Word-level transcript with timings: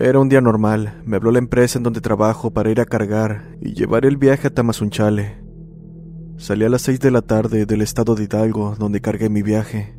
Era 0.00 0.20
un 0.20 0.28
día 0.28 0.40
normal. 0.40 1.02
Me 1.04 1.16
habló 1.16 1.32
la 1.32 1.40
empresa 1.40 1.76
en 1.76 1.82
donde 1.82 2.00
trabajo 2.00 2.52
para 2.52 2.70
ir 2.70 2.80
a 2.80 2.84
cargar 2.84 3.56
y 3.60 3.74
llevar 3.74 4.06
el 4.06 4.16
viaje 4.16 4.46
a 4.46 4.54
Tamazunchale. 4.54 5.42
Salí 6.36 6.64
a 6.64 6.68
las 6.68 6.82
seis 6.82 7.00
de 7.00 7.10
la 7.10 7.20
tarde 7.20 7.66
del 7.66 7.82
estado 7.82 8.14
de 8.14 8.22
Hidalgo, 8.22 8.76
donde 8.78 9.00
cargué 9.00 9.28
mi 9.28 9.42
viaje. 9.42 9.98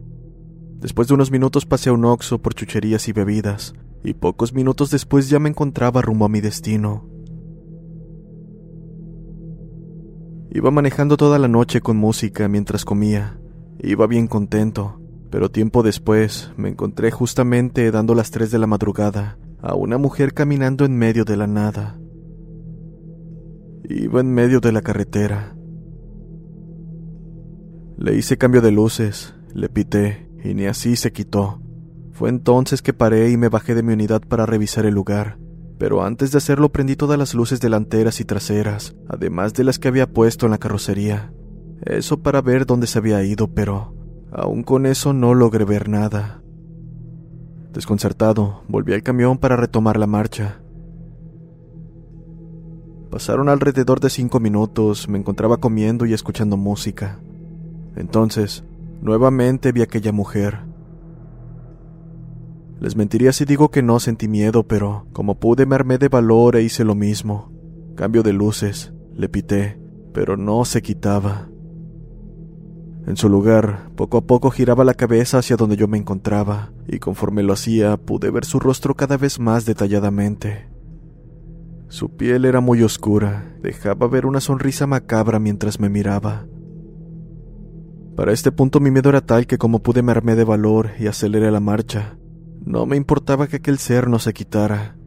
Después 0.79 1.09
de 1.09 1.15
unos 1.15 1.31
minutos 1.31 1.65
pasé 1.65 1.89
a 1.89 1.93
un 1.93 2.05
oxo 2.05 2.41
por 2.41 2.53
chucherías 2.53 3.09
y 3.09 3.11
bebidas, 3.11 3.73
y 4.01 4.13
pocos 4.13 4.53
minutos 4.53 4.89
después 4.89 5.27
ya 5.27 5.37
me 5.37 5.49
encontraba 5.49 6.01
rumbo 6.01 6.23
a 6.23 6.29
mi 6.29 6.39
destino. 6.39 7.05
Iba 10.49 10.71
manejando 10.71 11.17
toda 11.17 11.39
la 11.39 11.49
noche 11.49 11.81
con 11.81 11.97
música 11.97 12.47
mientras 12.47 12.85
comía. 12.85 13.37
Iba 13.83 14.07
bien 14.07 14.27
contento, 14.27 15.01
pero 15.29 15.51
tiempo 15.51 15.83
después 15.83 16.53
me 16.55 16.69
encontré 16.69 17.11
justamente 17.11 17.91
dando 17.91 18.15
las 18.15 18.31
tres 18.31 18.49
de 18.49 18.59
la 18.59 18.65
madrugada 18.65 19.37
a 19.61 19.75
una 19.75 19.97
mujer 19.97 20.33
caminando 20.33 20.85
en 20.85 20.97
medio 20.97 21.25
de 21.25 21.37
la 21.37 21.47
nada. 21.47 21.99
Iba 23.89 24.21
en 24.21 24.33
medio 24.33 24.59
de 24.59 24.71
la 24.71 24.81
carretera. 24.81 25.55
Le 27.97 28.15
hice 28.15 28.37
cambio 28.37 28.61
de 28.61 28.71
luces, 28.71 29.35
le 29.53 29.67
pité 29.67 30.29
y 30.43 30.53
ni 30.53 30.65
así 30.65 30.95
se 30.95 31.11
quitó. 31.11 31.61
Fue 32.13 32.29
entonces 32.29 32.81
que 32.81 32.93
paré 32.93 33.31
y 33.31 33.37
me 33.37 33.49
bajé 33.49 33.75
de 33.75 33.83
mi 33.83 33.93
unidad 33.93 34.21
para 34.21 34.45
revisar 34.45 34.85
el 34.85 34.93
lugar, 34.93 35.37
pero 35.77 36.03
antes 36.03 36.31
de 36.31 36.37
hacerlo 36.37 36.69
prendí 36.69 36.95
todas 36.95 37.17
las 37.17 37.33
luces 37.33 37.59
delanteras 37.59 38.19
y 38.19 38.25
traseras, 38.25 38.95
además 39.07 39.53
de 39.53 39.63
las 39.63 39.79
que 39.79 39.87
había 39.87 40.07
puesto 40.07 40.45
en 40.45 40.51
la 40.51 40.57
carrocería. 40.57 41.33
Eso 41.81 42.21
para 42.21 42.41
ver 42.41 42.65
dónde 42.65 42.87
se 42.87 42.99
había 42.99 43.23
ido, 43.23 43.47
pero 43.47 43.95
aún 44.31 44.63
con 44.63 44.85
eso 44.85 45.13
no 45.13 45.33
logré 45.33 45.63
ver 45.65 45.87
nada. 45.87 46.41
Desconcertado, 47.73 48.63
volví 48.67 48.93
al 48.93 49.03
camión 49.03 49.37
para 49.37 49.55
retomar 49.55 49.97
la 49.97 50.07
marcha. 50.07 50.59
Pasaron 53.11 53.49
alrededor 53.49 53.99
de 53.99 54.09
cinco 54.09 54.39
minutos, 54.39 55.07
me 55.07 55.17
encontraba 55.17 55.57
comiendo 55.57 56.05
y 56.05 56.13
escuchando 56.13 56.57
música. 56.57 57.19
Entonces, 57.95 58.63
nuevamente 59.01 59.71
vi 59.71 59.81
a 59.81 59.85
aquella 59.85 60.11
mujer. 60.11 60.59
Les 62.79 62.95
mentiría 62.95 63.33
si 63.33 63.45
digo 63.45 63.69
que 63.69 63.83
no 63.83 63.99
sentí 63.99 64.27
miedo, 64.27 64.63
pero 64.63 65.05
como 65.11 65.39
pude 65.39 65.65
me 65.65 65.75
armé 65.75 65.97
de 65.97 66.07
valor 66.07 66.55
e 66.55 66.63
hice 66.63 66.83
lo 66.83 66.95
mismo. 66.95 67.51
Cambio 67.95 68.23
de 68.23 68.31
luces, 68.33 68.93
le 69.13 69.27
pité, 69.27 69.79
pero 70.13 70.37
no 70.37 70.63
se 70.65 70.81
quitaba. 70.81 71.49
En 73.09 73.17
su 73.17 73.27
lugar, 73.27 73.89
poco 73.95 74.19
a 74.19 74.21
poco 74.21 74.51
giraba 74.51 74.83
la 74.83 74.93
cabeza 74.93 75.39
hacia 75.39 75.55
donde 75.55 75.75
yo 75.75 75.87
me 75.87 75.97
encontraba, 75.97 76.71
y 76.87 76.99
conforme 76.99 77.41
lo 77.41 77.53
hacía 77.53 77.97
pude 77.97 78.29
ver 78.29 78.45
su 78.45 78.59
rostro 78.59 78.93
cada 78.93 79.17
vez 79.17 79.39
más 79.39 79.65
detalladamente. 79.65 80.69
Su 81.87 82.15
piel 82.15 82.45
era 82.45 82.61
muy 82.61 82.83
oscura, 82.83 83.55
dejaba 83.63 84.07
ver 84.07 84.27
una 84.27 84.41
sonrisa 84.41 84.85
macabra 84.85 85.39
mientras 85.39 85.79
me 85.79 85.89
miraba. 85.89 86.45
Para 88.15 88.31
este 88.31 88.51
punto 88.51 88.79
mi 88.79 88.91
miedo 88.91 89.09
era 89.09 89.21
tal 89.21 89.47
que 89.47 89.57
como 89.57 89.81
pude 89.81 90.03
me 90.03 90.11
armé 90.11 90.35
de 90.35 90.43
valor 90.43 90.91
y 90.99 91.07
aceleré 91.07 91.49
la 91.49 91.59
marcha. 91.59 92.19
No 92.63 92.85
me 92.85 92.95
importaba 92.95 93.47
que 93.47 93.55
aquel 93.55 93.79
ser 93.79 94.07
no 94.07 94.19
se 94.19 94.33
quitara. 94.33 94.97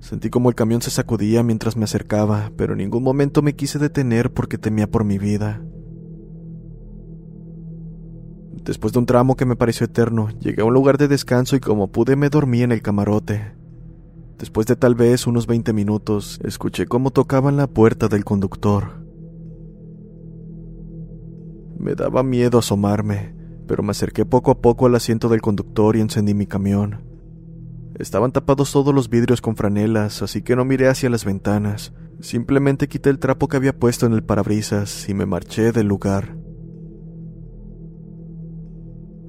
Sentí 0.00 0.28
como 0.28 0.48
el 0.48 0.56
camión 0.56 0.82
se 0.82 0.90
sacudía 0.90 1.44
mientras 1.44 1.76
me 1.76 1.84
acercaba, 1.84 2.50
pero 2.56 2.72
en 2.72 2.78
ningún 2.78 3.04
momento 3.04 3.42
me 3.42 3.54
quise 3.54 3.78
detener 3.78 4.32
porque 4.32 4.58
temía 4.58 4.90
por 4.90 5.04
mi 5.04 5.18
vida. 5.18 5.62
Después 8.68 8.92
de 8.92 8.98
un 8.98 9.06
tramo 9.06 9.34
que 9.34 9.46
me 9.46 9.56
pareció 9.56 9.86
eterno, 9.86 10.28
llegué 10.40 10.60
a 10.60 10.66
un 10.66 10.74
lugar 10.74 10.98
de 10.98 11.08
descanso 11.08 11.56
y 11.56 11.58
como 11.58 11.90
pude 11.90 12.16
me 12.16 12.28
dormí 12.28 12.60
en 12.60 12.70
el 12.70 12.82
camarote. 12.82 13.54
Después 14.38 14.66
de 14.66 14.76
tal 14.76 14.94
vez 14.94 15.26
unos 15.26 15.46
20 15.46 15.72
minutos, 15.72 16.38
escuché 16.44 16.84
cómo 16.84 17.10
tocaban 17.10 17.56
la 17.56 17.66
puerta 17.66 18.08
del 18.08 18.26
conductor. 18.26 19.02
Me 21.78 21.94
daba 21.94 22.22
miedo 22.22 22.58
asomarme, 22.58 23.34
pero 23.66 23.82
me 23.82 23.92
acerqué 23.92 24.26
poco 24.26 24.50
a 24.50 24.60
poco 24.60 24.84
al 24.84 24.96
asiento 24.96 25.30
del 25.30 25.40
conductor 25.40 25.96
y 25.96 26.02
encendí 26.02 26.34
mi 26.34 26.44
camión. 26.44 27.06
Estaban 27.98 28.32
tapados 28.32 28.70
todos 28.70 28.94
los 28.94 29.08
vidrios 29.08 29.40
con 29.40 29.56
franelas, 29.56 30.20
así 30.20 30.42
que 30.42 30.56
no 30.56 30.66
miré 30.66 30.88
hacia 30.88 31.08
las 31.08 31.24
ventanas. 31.24 31.94
Simplemente 32.20 32.86
quité 32.86 33.08
el 33.08 33.18
trapo 33.18 33.48
que 33.48 33.56
había 33.56 33.78
puesto 33.78 34.04
en 34.04 34.12
el 34.12 34.24
parabrisas 34.24 35.08
y 35.08 35.14
me 35.14 35.24
marché 35.24 35.72
del 35.72 35.86
lugar. 35.86 36.36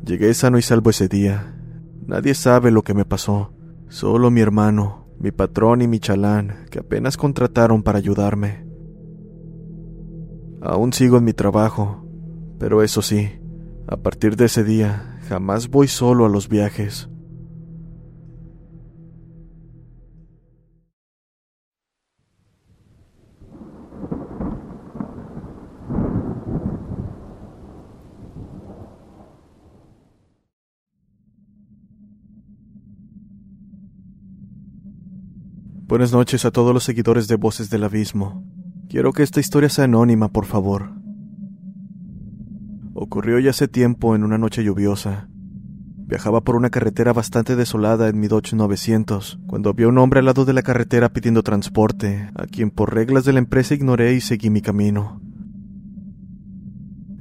Llegué 0.05 0.33
sano 0.33 0.57
y 0.57 0.61
salvo 0.61 0.89
ese 0.89 1.07
día. 1.07 1.55
Nadie 2.05 2.33
sabe 2.33 2.71
lo 2.71 2.83
que 2.83 2.93
me 2.93 3.05
pasó. 3.05 3.53
Solo 3.87 4.31
mi 4.31 4.41
hermano, 4.41 5.07
mi 5.19 5.31
patrón 5.31 5.81
y 5.81 5.87
mi 5.87 5.99
chalán, 5.99 6.65
que 6.71 6.79
apenas 6.79 7.17
contrataron 7.17 7.83
para 7.83 7.97
ayudarme. 7.97 8.65
Aún 10.61 10.93
sigo 10.93 11.17
en 11.17 11.23
mi 11.23 11.33
trabajo, 11.33 12.05
pero 12.57 12.83
eso 12.83 13.01
sí, 13.01 13.39
a 13.87 13.97
partir 13.97 14.35
de 14.35 14.45
ese 14.45 14.63
día, 14.63 15.19
jamás 15.27 15.69
voy 15.69 15.87
solo 15.87 16.25
a 16.25 16.29
los 16.29 16.49
viajes. 16.49 17.09
Buenas 35.90 36.12
noches 36.12 36.46
a 36.46 36.52
todos 36.52 36.72
los 36.72 36.84
seguidores 36.84 37.28
de 37.28 37.36
Voces 37.36 37.72
del 37.72 37.84
Abismo. 37.84 38.46
Quiero 38.90 39.12
que 39.12 39.24
esta 39.24 39.40
historia 39.40 39.70
sea 39.70 39.86
anónima, 39.86 40.32
por 40.32 40.46
favor. 40.46 40.91
Ocurrió 42.94 43.40
ya 43.40 43.50
hace 43.50 43.68
tiempo 43.68 44.16
en 44.16 44.24
una 44.24 44.38
noche 44.38 44.64
lluviosa. 44.64 45.30
Viajaba 46.06 46.41
por 46.41 46.56
una 46.56 46.70
carretera 46.70 47.12
bastante 47.12 47.56
desolada 47.56 48.08
en 48.08 48.20
mi 48.20 48.28
Dodge 48.28 48.53
900, 48.53 49.40
cuando 49.47 49.74
vi 49.74 49.86
a 49.86 49.88
un 49.88 49.97
hombre 49.97 50.20
al 50.20 50.28
lado 50.28 50.46
de 50.46 50.53
la 50.53 50.62
carretera 50.62 51.09
pidiendo 51.09 51.41
transporte, 51.41 52.30
a 52.36 52.46
quien 52.46 52.70
por 52.70 52.94
reglas 52.94 53.26
de 53.26 53.34
la 53.34 53.40
empresa 53.40 53.74
ignoré 53.74 54.14
y 54.14 54.22
seguí 54.22 54.52
mi 54.52 54.62
camino. 54.62 55.20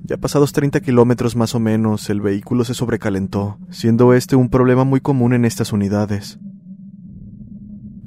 Ya 0.05 0.19
pasados 0.19 0.53
30 0.53 0.81
kilómetros 0.81 1.37
más 1.37 1.55
o 1.55 1.59
menos, 1.59 2.11
el 2.11 2.21
vehículo 2.21 2.65
se 2.65 2.75
sobrecalentó, 2.75 3.57
siendo 3.71 4.13
este 4.13 4.37
un 4.37 4.51
problema 4.51 4.85
muy 4.85 5.01
común 5.01 5.33
en 5.33 5.47
estas 5.47 5.73
unidades. 5.73 6.39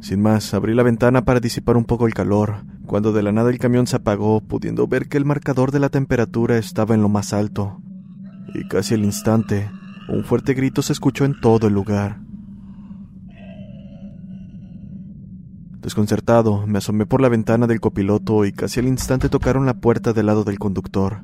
Sin 0.01 0.19
más, 0.19 0.53
abrí 0.55 0.73
la 0.73 0.81
ventana 0.81 1.25
para 1.25 1.39
disipar 1.39 1.77
un 1.77 1.85
poco 1.85 2.07
el 2.07 2.15
calor, 2.15 2.65
cuando 2.87 3.13
de 3.13 3.21
la 3.21 3.31
nada 3.31 3.51
el 3.51 3.59
camión 3.59 3.85
se 3.85 3.97
apagó, 3.97 4.41
pudiendo 4.41 4.87
ver 4.87 5.07
que 5.07 5.17
el 5.17 5.25
marcador 5.25 5.71
de 5.71 5.79
la 5.79 5.89
temperatura 5.89 6.57
estaba 6.57 6.95
en 6.95 7.01
lo 7.01 7.09
más 7.09 7.33
alto. 7.33 7.81
y 8.53 8.67
casi 8.67 8.95
al 8.95 9.05
instante, 9.05 9.71
un 10.09 10.25
fuerte 10.25 10.53
grito 10.53 10.81
se 10.81 10.91
escuchó 10.91 11.23
en 11.23 11.39
todo 11.39 11.67
el 11.67 11.73
lugar. 11.73 12.19
Desconcertado, 15.81 16.67
me 16.67 16.79
asomé 16.79 17.05
por 17.05 17.21
la 17.21 17.29
ventana 17.29 17.65
del 17.65 17.79
copiloto 17.79 18.43
y 18.43 18.51
casi 18.51 18.81
al 18.81 18.87
instante 18.87 19.29
tocaron 19.29 19.65
la 19.65 19.75
puerta 19.75 20.11
del 20.11 20.25
lado 20.25 20.43
del 20.43 20.59
conductor. 20.59 21.23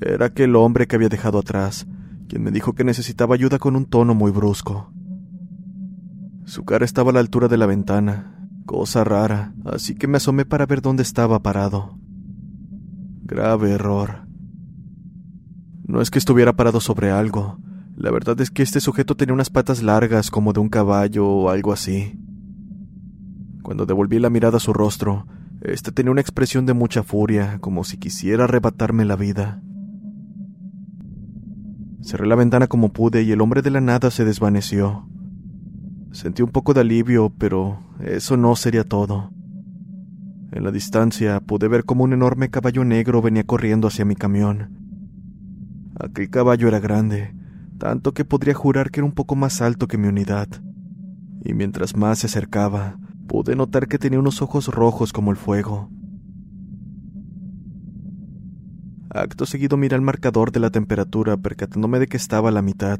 Era 0.00 0.26
aquel 0.26 0.56
hombre 0.56 0.86
que 0.86 0.96
había 0.96 1.08
dejado 1.08 1.38
atrás, 1.38 1.86
quien 2.28 2.42
me 2.42 2.50
dijo 2.50 2.72
que 2.72 2.84
necesitaba 2.84 3.34
ayuda 3.34 3.58
con 3.58 3.76
un 3.76 3.86
tono 3.86 4.14
muy 4.14 4.32
brusco. 4.32 4.92
Su 6.48 6.64
cara 6.64 6.86
estaba 6.86 7.10
a 7.10 7.12
la 7.12 7.20
altura 7.20 7.46
de 7.46 7.58
la 7.58 7.66
ventana, 7.66 8.48
cosa 8.64 9.04
rara, 9.04 9.52
así 9.66 9.94
que 9.94 10.06
me 10.08 10.16
asomé 10.16 10.46
para 10.46 10.64
ver 10.64 10.80
dónde 10.80 11.02
estaba 11.02 11.42
parado. 11.42 11.98
Grave 13.24 13.72
error. 13.72 14.26
No 15.84 16.00
es 16.00 16.10
que 16.10 16.18
estuviera 16.18 16.54
parado 16.54 16.80
sobre 16.80 17.10
algo, 17.10 17.58
la 17.96 18.10
verdad 18.10 18.40
es 18.40 18.50
que 18.50 18.62
este 18.62 18.80
sujeto 18.80 19.14
tenía 19.14 19.34
unas 19.34 19.50
patas 19.50 19.82
largas 19.82 20.30
como 20.30 20.54
de 20.54 20.60
un 20.60 20.70
caballo 20.70 21.28
o 21.28 21.50
algo 21.50 21.70
así. 21.70 22.18
Cuando 23.62 23.84
devolví 23.84 24.18
la 24.18 24.30
mirada 24.30 24.56
a 24.56 24.60
su 24.60 24.72
rostro, 24.72 25.26
este 25.60 25.92
tenía 25.92 26.12
una 26.12 26.22
expresión 26.22 26.64
de 26.64 26.72
mucha 26.72 27.02
furia, 27.02 27.58
como 27.60 27.84
si 27.84 27.98
quisiera 27.98 28.44
arrebatarme 28.44 29.04
la 29.04 29.16
vida. 29.16 29.60
Cerré 32.00 32.26
la 32.26 32.36
ventana 32.36 32.68
como 32.68 32.94
pude 32.94 33.22
y 33.22 33.32
el 33.32 33.42
hombre 33.42 33.60
de 33.60 33.70
la 33.70 33.82
nada 33.82 34.10
se 34.10 34.24
desvaneció. 34.24 35.10
Sentí 36.12 36.42
un 36.42 36.50
poco 36.50 36.74
de 36.74 36.80
alivio, 36.80 37.32
pero 37.36 37.80
eso 38.00 38.36
no 38.36 38.56
sería 38.56 38.84
todo. 38.84 39.30
En 40.50 40.64
la 40.64 40.70
distancia 40.70 41.40
pude 41.40 41.68
ver 41.68 41.84
como 41.84 42.04
un 42.04 42.12
enorme 42.12 42.48
caballo 42.48 42.84
negro 42.84 43.20
venía 43.20 43.44
corriendo 43.44 43.88
hacia 43.88 44.04
mi 44.04 44.16
camión. 44.16 44.70
Aquel 46.00 46.30
caballo 46.30 46.68
era 46.68 46.80
grande, 46.80 47.34
tanto 47.78 48.14
que 48.14 48.24
podría 48.24 48.54
jurar 48.54 48.90
que 48.90 49.00
era 49.00 49.06
un 49.06 49.12
poco 49.12 49.36
más 49.36 49.60
alto 49.60 49.86
que 49.86 49.98
mi 49.98 50.08
unidad. 50.08 50.48
Y 51.44 51.52
mientras 51.54 51.96
más 51.96 52.20
se 52.20 52.26
acercaba, 52.26 52.98
pude 53.26 53.54
notar 53.54 53.88
que 53.88 53.98
tenía 53.98 54.18
unos 54.18 54.40
ojos 54.40 54.68
rojos 54.68 55.12
como 55.12 55.30
el 55.30 55.36
fuego. 55.36 55.90
Acto 59.10 59.46
seguido 59.46 59.76
miré 59.76 59.96
el 59.96 60.02
marcador 60.02 60.52
de 60.52 60.60
la 60.60 60.70
temperatura, 60.70 61.36
percatándome 61.36 61.98
de 61.98 62.06
que 62.06 62.16
estaba 62.16 62.48
a 62.48 62.52
la 62.52 62.62
mitad. 62.62 62.98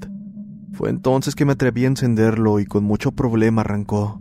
Fue 0.72 0.90
entonces 0.90 1.34
que 1.34 1.44
me 1.44 1.52
atreví 1.52 1.84
a 1.84 1.88
encenderlo 1.88 2.60
y 2.60 2.66
con 2.66 2.84
mucho 2.84 3.12
problema 3.12 3.62
arrancó. 3.62 4.20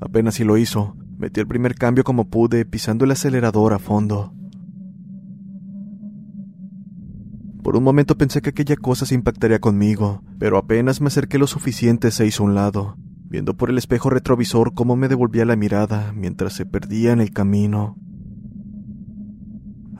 Apenas 0.00 0.34
si 0.34 0.44
lo 0.44 0.56
hizo, 0.56 0.96
metí 1.18 1.40
el 1.40 1.46
primer 1.46 1.74
cambio 1.74 2.04
como 2.04 2.28
pude, 2.28 2.64
pisando 2.64 3.04
el 3.04 3.12
acelerador 3.12 3.72
a 3.72 3.78
fondo. 3.78 4.34
Por 7.62 7.76
un 7.76 7.84
momento 7.84 8.18
pensé 8.18 8.42
que 8.42 8.50
aquella 8.50 8.76
cosa 8.76 9.06
se 9.06 9.14
impactaría 9.14 9.60
conmigo, 9.60 10.24
pero 10.40 10.58
apenas 10.58 11.00
me 11.00 11.06
acerqué 11.06 11.38
lo 11.38 11.46
suficiente 11.46 12.10
se 12.10 12.26
hizo 12.26 12.42
un 12.42 12.56
lado, 12.56 12.96
viendo 13.28 13.56
por 13.56 13.70
el 13.70 13.78
espejo 13.78 14.10
retrovisor 14.10 14.74
cómo 14.74 14.96
me 14.96 15.06
devolvía 15.06 15.44
la 15.44 15.54
mirada 15.54 16.12
mientras 16.12 16.54
se 16.54 16.66
perdía 16.66 17.12
en 17.12 17.20
el 17.20 17.32
camino. 17.32 17.96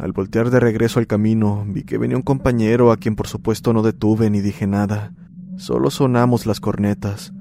Al 0.02 0.10
voltear 0.10 0.50
de 0.50 0.58
regreso 0.58 0.99
al 0.99 1.06
camino, 1.06 1.64
vi 1.64 1.84
que 1.84 1.96
venía 1.96 2.16
un 2.16 2.25
compañero 2.25 2.90
a 2.90 2.96
quien 2.96 3.14
por 3.14 3.28
supuesto 3.28 3.72
no 3.72 3.82
detuve 3.82 4.31
ni 4.31 4.40
dije 4.40 4.66
nada, 4.66 5.14
solo 5.56 5.90
sonamos 5.90 6.44
las 6.44 6.58
cornetas. 6.58 7.32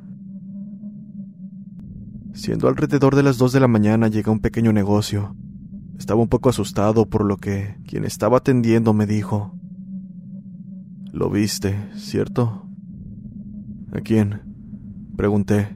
Siendo 2.35 2.67
alrededor 2.67 3.15
de 3.15 3.23
las 3.23 3.39
dos 3.39 3.51
de 3.51 3.59
la 3.61 3.67
mañana 3.67 4.09
llega 4.09 4.31
un 4.31 4.41
pequeño 4.41 4.73
negocio. 4.73 5.35
Estaba 5.97 6.21
un 6.21 6.27
poco 6.27 6.49
asustado 6.49 7.07
por 7.07 7.25
lo 7.25 7.37
que 7.37 7.77
quien 7.87 8.05
estaba 8.05 8.37
atendiendo 8.37 8.93
me 8.93 9.07
dijo, 9.07 9.59
lo 11.11 11.31
viste, 11.31 11.89
¿cierto? 11.95 12.69
¿A 13.91 14.01
quién? 14.01 14.43
Pregunté. 15.17 15.75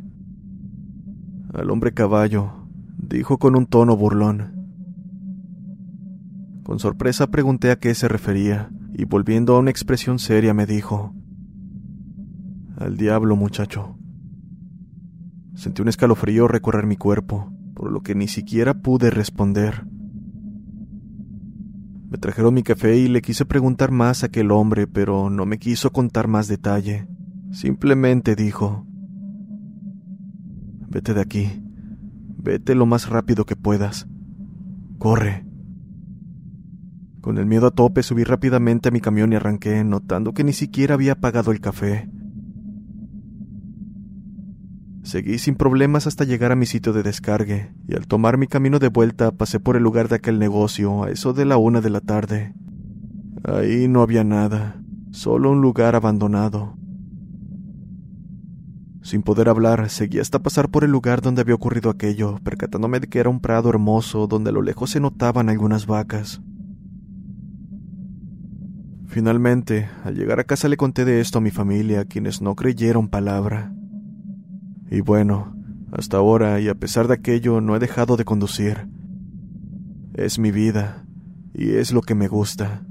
Al 1.51 1.71
hombre 1.71 1.95
caballo, 1.95 2.67
dijo 2.95 3.39
con 3.39 3.55
un 3.55 3.65
tono 3.65 3.97
burlón. 3.97 4.54
Con 6.65 6.79
sorpresa 6.79 7.27
pregunté 7.27 7.69
a 7.69 7.75
qué 7.75 7.93
se 7.93 8.07
refería, 8.07 8.71
y 8.95 9.05
volviendo 9.05 9.55
a 9.55 9.59
una 9.59 9.69
expresión 9.69 10.17
seria 10.17 10.55
me 10.55 10.65
dijo, 10.65 11.13
Al 12.75 12.97
diablo, 12.97 13.35
muchacho. 13.35 13.99
Sentí 15.53 15.83
un 15.83 15.89
escalofrío 15.89 16.47
recorrer 16.47 16.87
mi 16.87 16.97
cuerpo, 16.97 17.53
por 17.75 17.91
lo 17.91 18.01
que 18.01 18.15
ni 18.15 18.27
siquiera 18.27 18.73
pude 18.73 19.11
responder. 19.11 19.85
Me 22.09 22.17
trajeron 22.17 22.55
mi 22.55 22.63
café 22.63 22.97
y 22.97 23.09
le 23.09 23.21
quise 23.21 23.45
preguntar 23.45 23.91
más 23.91 24.23
a 24.23 24.27
aquel 24.27 24.49
hombre, 24.49 24.87
pero 24.87 25.29
no 25.29 25.45
me 25.45 25.59
quiso 25.59 25.91
contar 25.91 26.27
más 26.27 26.47
detalle. 26.47 27.07
Simplemente 27.51 28.35
dijo, 28.35 28.87
Vete 30.89 31.13
de 31.13 31.21
aquí. 31.21 31.63
Vete 32.37 32.73
lo 32.73 32.87
más 32.87 33.07
rápido 33.07 33.45
que 33.45 33.55
puedas. 33.55 34.07
Corre. 34.97 35.44
Con 37.25 37.39
el 37.39 37.47
miedo 37.47 37.65
a 37.65 37.71
tope 37.71 38.03
subí 38.03 38.23
rápidamente 38.23 38.89
a 38.89 38.91
mi 38.91 39.01
camión 39.01 39.33
y 39.33 39.35
arranqué, 39.35 39.83
notando 39.83 40.35
que 40.35 40.43
ni 40.43 40.53
siquiera 40.53 40.93
había 40.93 41.15
pagado 41.15 41.51
el 41.51 41.59
café. 41.59 42.07
Seguí 45.01 45.39
sin 45.39 45.55
problemas 45.55 46.05
hasta 46.05 46.23
llegar 46.23 46.51
a 46.51 46.55
mi 46.55 46.67
sitio 46.67 46.93
de 46.93 47.01
descargue, 47.01 47.73
y 47.87 47.95
al 47.95 48.05
tomar 48.05 48.37
mi 48.37 48.45
camino 48.45 48.77
de 48.77 48.89
vuelta 48.89 49.31
pasé 49.31 49.59
por 49.59 49.75
el 49.75 49.81
lugar 49.81 50.07
de 50.07 50.17
aquel 50.17 50.37
negocio 50.37 51.03
a 51.03 51.09
eso 51.09 51.33
de 51.33 51.45
la 51.45 51.57
una 51.57 51.81
de 51.81 51.89
la 51.89 51.99
tarde. 51.99 52.53
Ahí 53.43 53.87
no 53.87 54.03
había 54.03 54.23
nada, 54.23 54.79
solo 55.09 55.49
un 55.49 55.61
lugar 55.61 55.95
abandonado. 55.95 56.77
Sin 59.01 59.23
poder 59.23 59.49
hablar, 59.49 59.89
seguí 59.89 60.19
hasta 60.19 60.43
pasar 60.43 60.69
por 60.69 60.83
el 60.83 60.91
lugar 60.91 61.23
donde 61.23 61.41
había 61.41 61.55
ocurrido 61.55 61.89
aquello, 61.89 62.37
percatándome 62.43 62.99
de 62.99 63.07
que 63.07 63.17
era 63.17 63.31
un 63.31 63.39
prado 63.39 63.69
hermoso 63.69 64.27
donde 64.27 64.51
a 64.51 64.53
lo 64.53 64.61
lejos 64.61 64.91
se 64.91 64.99
notaban 64.99 65.49
algunas 65.49 65.87
vacas. 65.87 66.39
Finalmente, 69.07 69.89
al 70.03 70.15
llegar 70.15 70.39
a 70.39 70.43
casa 70.43 70.67
le 70.67 70.77
conté 70.77 71.05
de 71.05 71.21
esto 71.21 71.37
a 71.37 71.41
mi 71.41 71.51
familia, 71.51 72.05
quienes 72.05 72.41
no 72.41 72.55
creyeron 72.55 73.07
palabra. 73.07 73.71
Y 74.89 75.01
bueno, 75.01 75.55
hasta 75.91 76.17
ahora 76.17 76.59
y 76.59 76.67
a 76.67 76.75
pesar 76.75 77.07
de 77.07 77.13
aquello 77.13 77.61
no 77.61 77.75
he 77.75 77.79
dejado 77.79 78.17
de 78.17 78.25
conducir. 78.25 78.87
Es 80.13 80.39
mi 80.39 80.51
vida 80.51 81.05
y 81.53 81.75
es 81.75 81.91
lo 81.91 82.01
que 82.01 82.15
me 82.15 82.27
gusta. 82.27 82.85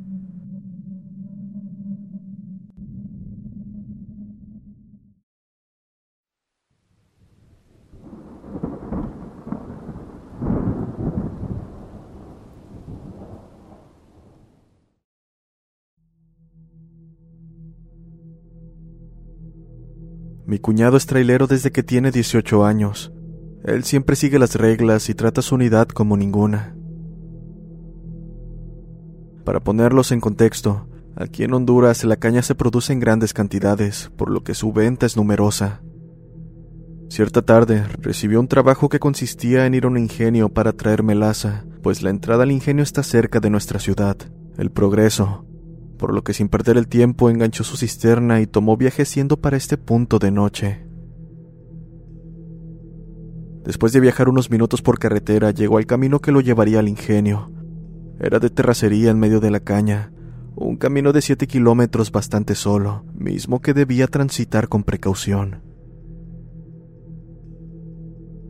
Mi 20.55 20.61
cuñado 20.61 20.96
es 20.96 21.06
trailero 21.06 21.49
desde 21.49 21.73
que 21.73 21.82
tiene 21.82 22.13
18 22.13 22.65
años. 22.65 23.13
Él 23.65 23.82
siempre 23.82 24.15
sigue 24.15 24.39
las 24.39 24.55
reglas 24.55 25.08
y 25.08 25.15
trata 25.15 25.43
su 25.43 25.56
unidad 25.56 25.89
como 25.89 26.17
ninguna. 26.17 26.77
Para 29.44 29.58
ponerlos 29.58 30.13
en 30.13 30.20
contexto, 30.20 30.87
aquí 31.17 31.43
en 31.43 31.55
Honduras 31.55 32.05
la 32.05 32.19
caña 32.19 32.41
se 32.43 32.55
produce 32.55 32.93
en 32.93 33.01
grandes 33.01 33.34
cantidades, 33.34 34.13
por 34.17 34.31
lo 34.31 34.44
que 34.44 34.55
su 34.55 34.73
venta 34.73 35.06
es 35.06 35.17
numerosa. 35.17 35.82
Cierta 37.08 37.43
tarde 37.43 37.84
recibió 37.99 38.39
un 38.39 38.46
trabajo 38.46 38.89
que 38.89 39.01
consistía 39.01 39.67
en 39.67 39.75
ir 39.75 39.87
a 39.87 39.89
un 39.89 39.99
ingenio 39.99 40.51
para 40.51 40.73
traer 40.73 41.03
melaza, 41.03 41.65
pues 41.82 42.01
la 42.01 42.11
entrada 42.11 42.44
al 42.44 42.53
ingenio 42.53 42.84
está 42.84 43.03
cerca 43.03 43.41
de 43.41 43.51
nuestra 43.51 43.81
ciudad, 43.81 44.17
El 44.56 44.70
Progreso, 44.70 45.46
por 46.05 46.13
lo 46.13 46.23
que 46.23 46.34
sin 46.34 46.51
perder 46.51 46.77
el 46.77 46.87
tiempo 46.87 47.31
enganchó 47.31 47.65
su 47.65 47.79
cisterna 47.79 48.43
y 48.43 48.46
tomó 48.46 48.77
viaje 48.77 49.06
siendo 49.06 49.39
para 49.39 49.56
este 49.56 49.79
punto 49.79 50.19
de 50.19 50.31
noche. 50.31 50.87
Después 53.65 53.94
de 53.94 54.01
viajar 54.01 54.29
unos 54.29 54.51
minutos 54.51 54.82
por 54.82 54.99
carretera, 54.99 55.51
llegó 55.51 55.79
al 55.79 55.87
camino 55.87 56.20
que 56.20 56.31
lo 56.31 56.43
llevaría 56.43 56.81
al 56.81 56.91
ingenio. 56.91 57.51
Era 58.20 58.39
de 58.39 58.51
terracería 58.51 59.11
en 59.11 59.19
medio 59.19 59.41
de 59.41 59.51
la 59.51 59.61
caña, 59.61 60.13
un 60.56 60.77
camino 60.77 61.15
de 61.15 61.23
siete 61.23 61.46
kilómetros 61.46 62.13
bastante 62.13 62.55
solo, 62.55 63.06
mismo 63.15 63.63
que 63.63 63.73
debía 63.73 64.06
transitar 64.06 64.69
con 64.69 64.84
precaución. 64.84 65.63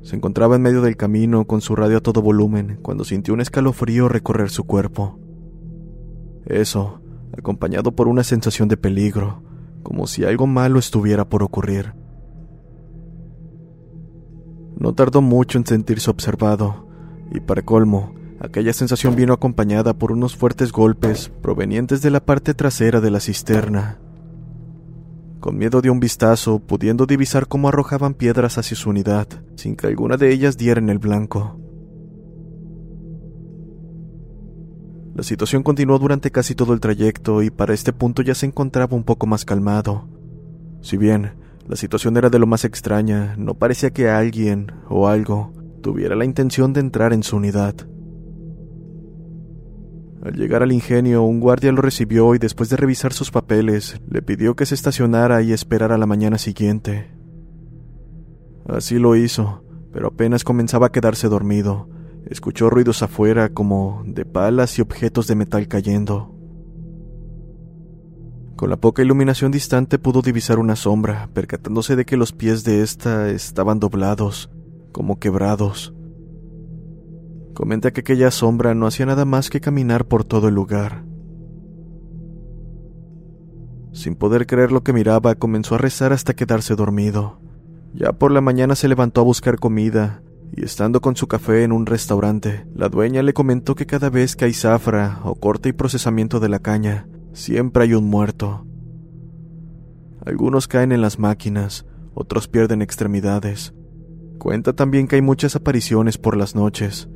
Se 0.03 0.17
encontraba 0.17 0.57
en 0.57 0.63
medio 0.63 0.83
del 0.83 0.97
camino 0.97 1.47
con 1.47 1.61
su 1.61 1.77
radio 1.77 1.99
a 1.99 2.03
todo 2.03 2.21
volumen 2.21 2.81
cuando 2.83 3.05
sintió 3.05 3.33
un 3.33 3.41
escalofrío 3.41 4.09
recorrer 4.09 4.51
su 4.51 4.65
cuerpo. 4.65 5.21
Eso, 6.47 7.01
acompañado 7.37 7.93
por 7.93 8.09
una 8.09 8.25
sensación 8.25 8.69
de 8.69 8.77
peligro, 8.77 9.43
como 9.83 10.07
si 10.07 10.25
algo 10.25 10.47
malo 10.47 10.79
estuviera 10.79 11.29
por 11.29 11.43
ocurrir. 11.43 11.95
No 14.77 14.95
tardó 14.95 15.23
mucho 15.23 15.59
en 15.59 15.67
sentirse 15.67 16.11
observado, 16.11 16.89
y 17.31 17.41
para 17.41 17.63
colmo, 17.63 18.15
Aquella 18.45 18.75
sensación 18.75 19.17
vino 19.17 19.33
acompañada 19.33 19.95
por 19.95 20.13
unos 20.13 20.37
fuertes 20.37 20.71
golpes 20.71 21.33
provenientes 21.41 22.03
de 22.03 22.11
la 22.11 22.21
parte 22.21 22.53
trasera 22.53 23.01
de 23.01 23.11
la 23.11 23.19
cisterna. 23.19 23.99
Con 25.41 25.57
miedo 25.57 25.81
de 25.81 25.89
un 25.89 25.99
vistazo, 25.99 26.59
pudiendo 26.59 27.07
divisar 27.07 27.49
cómo 27.49 27.69
arrojaban 27.69 28.13
piedras 28.13 28.59
hacia 28.59 28.77
su 28.77 28.91
unidad, 28.91 29.29
sin 29.57 29.77
que 29.77 29.87
alguna 29.87 30.19
de 30.19 30.31
ellas 30.31 30.59
diera 30.59 30.79
en 30.79 30.91
el 30.91 30.99
blanco. 30.99 31.59
La 35.15 35.23
situación 35.23 35.63
continuó 35.63 35.99
durante 36.01 36.33
casi 36.33 36.57
todo 36.57 36.73
el 36.75 36.81
trayecto 36.81 37.43
y 37.43 37.51
para 37.51 37.73
este 37.73 37.93
punto 37.93 38.23
ya 38.23 38.35
se 38.35 38.47
encontraba 38.47 38.97
un 38.97 39.05
poco 39.05 39.27
más 39.27 39.45
calmado. 39.45 40.09
Si 40.81 40.97
bien 40.97 41.35
la 41.69 41.77
situación 41.77 42.17
era 42.17 42.31
de 42.31 42.41
lo 42.41 42.49
más 42.49 42.65
extraña, 42.65 43.37
no 43.39 43.55
parecía 43.55 43.93
que 43.93 44.09
alguien 44.11 44.73
o 44.89 45.07
algo 45.07 45.53
tuviera 45.83 46.17
la 46.17 46.25
intención 46.25 46.73
de 46.73 46.81
entrar 46.81 47.13
en 47.13 47.23
su 47.23 47.37
unidad. 47.37 47.77
Al 50.25 50.35
llegar 50.35 50.63
al 50.63 50.73
ingenio, 50.73 51.23
un 51.23 51.39
guardia 51.39 51.71
lo 51.71 51.83
recibió 51.83 52.35
y 52.35 52.39
después 52.39 52.69
de 52.71 52.77
revisar 52.77 53.13
sus 53.13 53.31
papeles, 53.31 54.01
le 54.11 54.21
pidió 54.21 54.57
que 54.57 54.67
se 54.67 54.75
estacionara 54.75 55.43
y 55.43 55.53
esperara 55.53 55.97
la 55.97 56.07
mañana 56.07 56.39
siguiente. 56.39 57.11
Así 58.67 58.99
lo 58.99 59.15
hizo, 59.15 59.63
pero 59.93 60.09
apenas 60.09 60.43
comenzaba 60.43 60.87
a 60.87 60.93
quedarse 60.93 61.29
dormido, 61.29 61.89
escuchó 62.27 62.71
ruidos 62.71 63.03
afuera 63.03 63.51
como 63.51 64.03
de 64.07 64.25
palas 64.25 64.79
y 64.79 64.83
objetos 64.83 65.27
de 65.27 65.35
metal 65.35 65.69
cayendo. 65.69 66.35
Con 68.57 68.71
la 68.71 68.77
poca 68.77 69.03
iluminación 69.03 69.51
distante 69.51 69.99
pudo 69.99 70.23
divisar 70.23 70.59
una 70.59 70.77
sombra, 70.77 71.29
percatándose 71.35 71.97
de 71.97 72.05
que 72.05 72.17
los 72.17 72.33
pies 72.33 72.63
de 72.63 72.83
ésta 72.83 73.29
estaban 73.31 73.81
doblados, 73.81 74.51
como 74.93 75.19
quebrados. 75.19 75.93
Comenta 77.53 77.93
que 77.93 78.01
aquella 78.01 78.31
sombra 78.31 78.75
no 78.75 78.87
hacía 78.87 79.07
nada 79.07 79.25
más 79.25 79.51
que 79.51 79.61
caminar 79.61 80.07
por 80.07 80.25
todo 80.25 80.49
el 80.49 80.55
lugar. 80.55 81.05
Sin 83.93 84.17
poder 84.17 84.47
creer 84.47 84.73
lo 84.73 84.83
que 84.83 84.93
miraba, 84.93 85.35
comenzó 85.37 85.77
a 85.77 85.79
rezar 85.79 86.13
hasta 86.13 86.35
quedarse 86.35 86.75
dormido. 86.75 87.41
Ya 87.93 88.13
por 88.13 88.33
la 88.33 88.41
mañana 88.41 88.75
se 88.75 88.89
levantó 88.89 89.21
a 89.21 89.25
buscar 89.25 89.59
comida, 89.59 90.23
y 90.53 90.65
estando 90.65 91.01
con 91.01 91.17
su 91.17 91.27
café 91.27 91.65
en 91.65 91.73
un 91.73 91.87
restaurante, 91.87 92.67
la 92.75 92.89
dueña 92.89 93.23
le 93.23 93.33
comentó 93.33 93.75
que 93.75 93.87
cada 93.87 94.11
vez 94.11 94.37
que 94.37 94.45
hay 94.45 94.53
zafra 94.53 95.21
o 95.25 95.35
corte 95.35 95.71
y 95.71 95.73
procesamiento 95.73 96.41
de 96.41 96.49
la 96.49 96.61
caña, 96.61 97.09
siempre 97.33 97.85
hay 97.85 97.95
un 97.95 98.05
muerto. 98.05 98.67
Algunos 100.25 100.69
caen 100.69 100.93
en 100.93 101.01
las 101.01 101.19
máquinas, 101.19 101.87
otros 102.15 102.49
pierden 102.49 102.83
extremidades. 102.83 103.75
Cuenta 104.39 104.73
también 104.73 105.09
que 105.09 105.17
hay 105.17 105.23
muchas 105.23 105.57
apariciones 105.57 106.19
por 106.19 106.37
las 106.37 106.55
noches, 106.55 107.09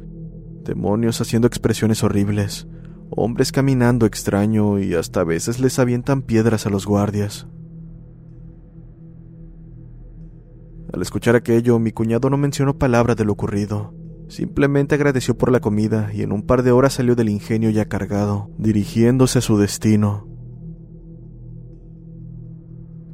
demonios 0.64 1.20
haciendo 1.20 1.46
expresiones 1.46 2.02
horribles, 2.02 2.66
hombres 3.10 3.52
caminando 3.52 4.06
extraño 4.06 4.78
y 4.78 4.94
hasta 4.94 5.20
a 5.20 5.24
veces 5.24 5.60
les 5.60 5.78
avientan 5.78 6.22
piedras 6.22 6.66
a 6.66 6.70
los 6.70 6.86
guardias. 6.86 7.46
Al 10.92 11.02
escuchar 11.02 11.36
aquello, 11.36 11.78
mi 11.78 11.92
cuñado 11.92 12.30
no 12.30 12.36
mencionó 12.36 12.78
palabra 12.78 13.14
de 13.14 13.24
lo 13.24 13.32
ocurrido. 13.32 13.94
Simplemente 14.28 14.94
agradeció 14.94 15.36
por 15.36 15.50
la 15.50 15.60
comida 15.60 16.10
y 16.12 16.22
en 16.22 16.32
un 16.32 16.42
par 16.42 16.62
de 16.62 16.70
horas 16.70 16.94
salió 16.94 17.14
del 17.14 17.28
ingenio 17.28 17.70
ya 17.70 17.86
cargado, 17.86 18.50
dirigiéndose 18.58 19.38
a 19.38 19.42
su 19.42 19.58
destino. 19.58 20.26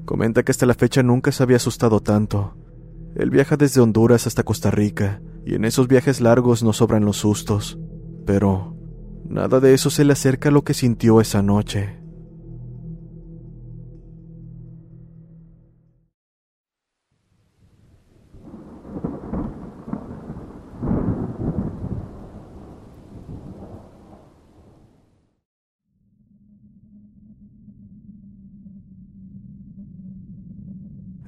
Comenta 0.05 0.43
que 0.43 0.51
hasta 0.51 0.67
la 0.67 0.75
fecha 0.75 1.03
nunca 1.03 1.33
se 1.33 1.43
había 1.43 1.57
asustado 1.57 2.01
tanto. 2.01 2.57
Él 3.17 3.31
viaja 3.31 3.57
desde 3.57 3.81
Honduras 3.81 4.27
hasta 4.27 4.43
Costa 4.43 4.71
Rica 4.71 5.23
y 5.47 5.55
en 5.55 5.65
esos 5.65 5.89
viajes 5.89 6.21
largos 6.21 6.63
no 6.63 6.73
sobran 6.73 7.05
los 7.05 7.19
sustos, 7.19 7.79
pero 8.27 8.77
nada 9.29 9.61
de 9.61 9.73
eso 9.73 9.91
se 9.91 10.05
le 10.05 10.13
acerca 10.13 10.49
a 10.49 10.53
lo 10.53 10.63
que 10.63 10.75
sintió 10.75 11.21
esa 11.21 11.43
noche. 11.43 12.04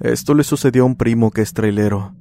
Esto 0.01 0.35
le 0.35 0.45
sucedió 0.45 0.83
a 0.83 0.87
un 0.87 0.97
primo 0.97 1.31
que 1.31 1.43
es 1.43 1.53
trailero, 1.53 2.15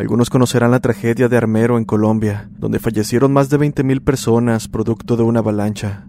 algunos 0.00 0.30
conocerán 0.30 0.70
la 0.70 0.80
tragedia 0.80 1.28
de 1.28 1.36
Armero 1.36 1.76
en 1.76 1.84
Colombia, 1.84 2.48
donde 2.56 2.78
fallecieron 2.78 3.32
más 3.32 3.50
de 3.50 3.58
20.000 3.58 4.02
personas 4.02 4.68
producto 4.68 5.16
de 5.16 5.24
una 5.24 5.40
avalancha. 5.40 6.06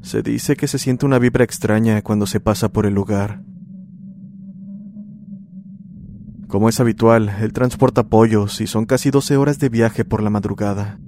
Se 0.00 0.22
dice 0.22 0.56
que 0.56 0.66
se 0.66 0.78
siente 0.78 1.04
una 1.04 1.18
vibra 1.18 1.44
extraña 1.44 2.00
cuando 2.02 2.26
se 2.26 2.40
pasa 2.40 2.70
por 2.70 2.86
el 2.86 2.94
lugar. 2.94 3.42
Como 6.48 6.70
es 6.70 6.80
habitual, 6.80 7.30
él 7.42 7.52
transporta 7.52 8.08
pollos 8.08 8.62
y 8.62 8.66
son 8.66 8.86
casi 8.86 9.10
12 9.10 9.36
horas 9.36 9.58
de 9.58 9.68
viaje 9.68 10.06
por 10.06 10.22
la 10.22 10.30
madrugada. 10.30 10.98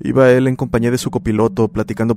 Iba 0.00 0.30
él 0.30 0.48
en 0.48 0.56
compañía 0.56 0.90
de 0.90 0.98
su 0.98 1.10
copiloto 1.10 1.68
platicando. 1.68 2.16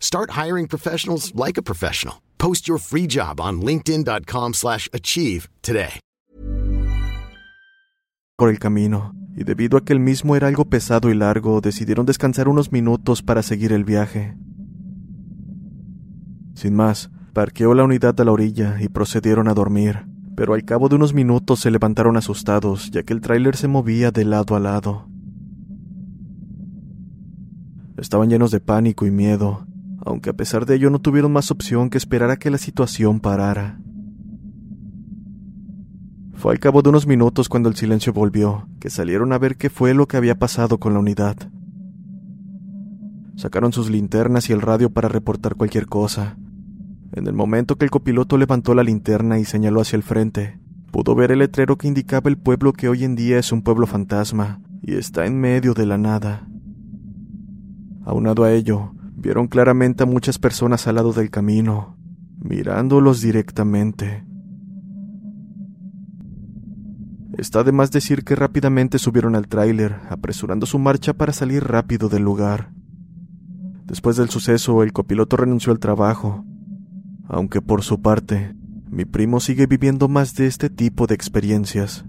Start 0.00 0.32
hiring 0.32 0.68
professionals 0.68 1.34
like 1.34 1.58
a 1.58 1.62
professional. 1.62 2.22
Post 2.38 2.68
your 2.68 2.78
free 2.78 3.06
job 3.08 3.40
on 3.40 3.60
linkedin.com/achieve 3.62 5.48
today. 5.62 6.00
Por 8.36 8.50
el 8.50 8.58
camino, 8.58 9.14
y 9.36 9.44
debido 9.44 9.78
a 9.78 9.84
que 9.84 9.92
el 9.92 10.00
mismo 10.00 10.34
era 10.34 10.48
algo 10.48 10.64
pesado 10.64 11.08
y 11.08 11.14
largo, 11.14 11.60
decidieron 11.60 12.04
descansar 12.04 12.48
unos 12.48 12.72
minutos 12.72 13.22
para 13.22 13.42
seguir 13.42 13.72
el 13.72 13.84
viaje. 13.84 14.36
Sin 16.54 16.74
más, 16.74 17.10
parqueó 17.32 17.74
la 17.74 17.84
unidad 17.84 18.20
a 18.20 18.24
la 18.24 18.32
orilla 18.32 18.80
y 18.80 18.88
procedieron 18.88 19.48
a 19.48 19.54
dormir, 19.54 20.06
pero 20.36 20.54
al 20.54 20.64
cabo 20.64 20.88
de 20.88 20.96
unos 20.96 21.14
minutos 21.14 21.60
se 21.60 21.70
levantaron 21.70 22.16
asustados, 22.16 22.90
ya 22.90 23.04
que 23.04 23.12
el 23.12 23.20
tráiler 23.20 23.56
se 23.56 23.68
movía 23.68 24.10
de 24.10 24.24
lado 24.24 24.56
a 24.56 24.60
lado. 24.60 25.08
Estaban 27.96 28.30
llenos 28.30 28.50
de 28.50 28.60
pánico 28.60 29.06
y 29.06 29.12
miedo, 29.12 29.66
aunque 30.04 30.30
a 30.30 30.34
pesar 30.34 30.66
de 30.66 30.76
ello 30.76 30.90
no 30.90 31.00
tuvieron 31.00 31.32
más 31.32 31.50
opción 31.50 31.90
que 31.90 31.98
esperar 31.98 32.30
a 32.30 32.36
que 32.36 32.50
la 32.50 32.58
situación 32.58 33.20
parara. 33.20 33.78
Fue 36.34 36.52
al 36.52 36.58
cabo 36.58 36.82
de 36.82 36.90
unos 36.90 37.06
minutos 37.06 37.48
cuando 37.48 37.70
el 37.70 37.74
silencio 37.74 38.12
volvió, 38.12 38.68
que 38.80 38.90
salieron 38.90 39.32
a 39.32 39.38
ver 39.38 39.56
qué 39.56 39.70
fue 39.70 39.94
lo 39.94 40.06
que 40.06 40.18
había 40.18 40.38
pasado 40.38 40.78
con 40.78 40.92
la 40.92 40.98
unidad. 40.98 41.36
Sacaron 43.36 43.72
sus 43.72 43.88
linternas 43.88 44.50
y 44.50 44.52
el 44.52 44.60
radio 44.60 44.90
para 44.90 45.08
reportar 45.08 45.54
cualquier 45.54 45.86
cosa. 45.86 46.36
En 47.12 47.26
el 47.26 47.32
momento 47.32 47.76
que 47.76 47.84
el 47.84 47.90
copiloto 47.90 48.36
levantó 48.36 48.74
la 48.74 48.82
linterna 48.82 49.38
y 49.38 49.44
señaló 49.44 49.80
hacia 49.80 49.96
el 49.96 50.02
frente, 50.02 50.58
pudo 50.90 51.14
ver 51.14 51.32
el 51.32 51.38
letrero 51.38 51.78
que 51.78 51.88
indicaba 51.88 52.28
el 52.28 52.36
pueblo 52.36 52.72
que 52.72 52.88
hoy 52.88 53.04
en 53.04 53.14
día 53.16 53.38
es 53.38 53.50
un 53.50 53.62
pueblo 53.62 53.86
fantasma 53.86 54.60
y 54.82 54.94
está 54.94 55.24
en 55.24 55.40
medio 55.40 55.72
de 55.72 55.86
la 55.86 55.96
nada. 55.96 56.46
Aunado 58.04 58.44
a 58.44 58.52
ello, 58.52 58.92
vieron 59.24 59.48
claramente 59.48 60.02
a 60.02 60.06
muchas 60.06 60.38
personas 60.38 60.86
al 60.86 60.96
lado 60.96 61.14
del 61.14 61.30
camino, 61.30 61.96
mirándolos 62.42 63.22
directamente. 63.22 64.22
Está 67.38 67.64
de 67.64 67.72
más 67.72 67.90
decir 67.90 68.22
que 68.22 68.36
rápidamente 68.36 68.98
subieron 68.98 69.34
al 69.34 69.48
tráiler, 69.48 69.96
apresurando 70.10 70.66
su 70.66 70.78
marcha 70.78 71.14
para 71.14 71.32
salir 71.32 71.64
rápido 71.64 72.10
del 72.10 72.22
lugar. 72.22 72.70
Después 73.86 74.16
del 74.16 74.28
suceso, 74.28 74.82
el 74.82 74.92
copiloto 74.92 75.38
renunció 75.38 75.72
al 75.72 75.78
trabajo, 75.78 76.44
aunque 77.26 77.62
por 77.62 77.82
su 77.82 78.02
parte, 78.02 78.54
mi 78.90 79.06
primo 79.06 79.40
sigue 79.40 79.66
viviendo 79.66 80.06
más 80.06 80.34
de 80.34 80.46
este 80.46 80.68
tipo 80.68 81.06
de 81.06 81.14
experiencias. 81.14 82.04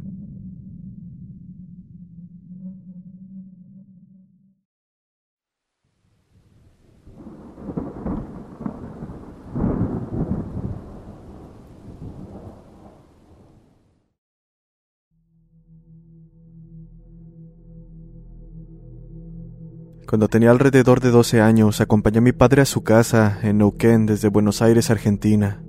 Cuando 20.15 20.29
tenía 20.29 20.51
alrededor 20.51 21.01
de 21.01 21.11
12 21.11 21.41
años, 21.41 21.81
acompañé 21.81 22.19
a 22.19 22.21
mi 22.21 22.31
padre 22.31 22.61
a 22.61 22.65
su 22.65 22.83
casa 22.83 23.37
en 23.43 23.57
Neuquén 23.57 24.05
desde 24.05 24.29
Buenos 24.29 24.61
Aires, 24.61 24.89
Argentina. 24.89 25.61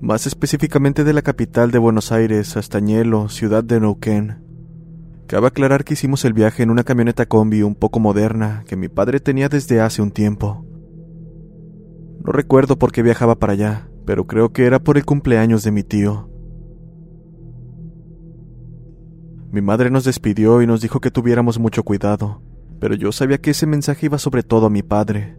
Más 0.00 0.28
específicamente 0.28 1.02
de 1.02 1.12
la 1.12 1.22
capital 1.22 1.72
de 1.72 1.78
Buenos 1.78 2.12
Aires 2.12 2.56
hasta 2.56 2.78
Ñelo, 2.78 3.28
ciudad 3.28 3.64
de 3.64 3.80
Neuquén. 3.80 4.44
Cabe 5.26 5.48
aclarar 5.48 5.82
que 5.82 5.94
hicimos 5.94 6.24
el 6.24 6.34
viaje 6.34 6.62
en 6.62 6.70
una 6.70 6.84
camioneta 6.84 7.26
combi 7.26 7.64
un 7.64 7.74
poco 7.74 7.98
moderna 7.98 8.62
que 8.68 8.76
mi 8.76 8.88
padre 8.88 9.18
tenía 9.18 9.48
desde 9.48 9.80
hace 9.80 10.02
un 10.02 10.12
tiempo. 10.12 10.64
No 12.24 12.30
recuerdo 12.30 12.78
por 12.78 12.92
qué 12.92 13.02
viajaba 13.02 13.40
para 13.40 13.54
allá, 13.54 13.88
pero 14.06 14.28
creo 14.28 14.52
que 14.52 14.66
era 14.66 14.78
por 14.78 14.98
el 14.98 15.04
cumpleaños 15.04 15.64
de 15.64 15.72
mi 15.72 15.82
tío. 15.82 16.30
Mi 19.50 19.62
madre 19.62 19.90
nos 19.90 20.04
despidió 20.04 20.62
y 20.62 20.68
nos 20.68 20.80
dijo 20.80 21.00
que 21.00 21.10
tuviéramos 21.10 21.58
mucho 21.58 21.82
cuidado, 21.82 22.40
pero 22.80 22.94
yo 22.94 23.12
sabía 23.12 23.38
que 23.38 23.50
ese 23.50 23.66
mensaje 23.66 24.06
iba 24.06 24.18
sobre 24.18 24.42
todo 24.42 24.66
a 24.66 24.70
mi 24.70 24.82
padre. 24.82 25.36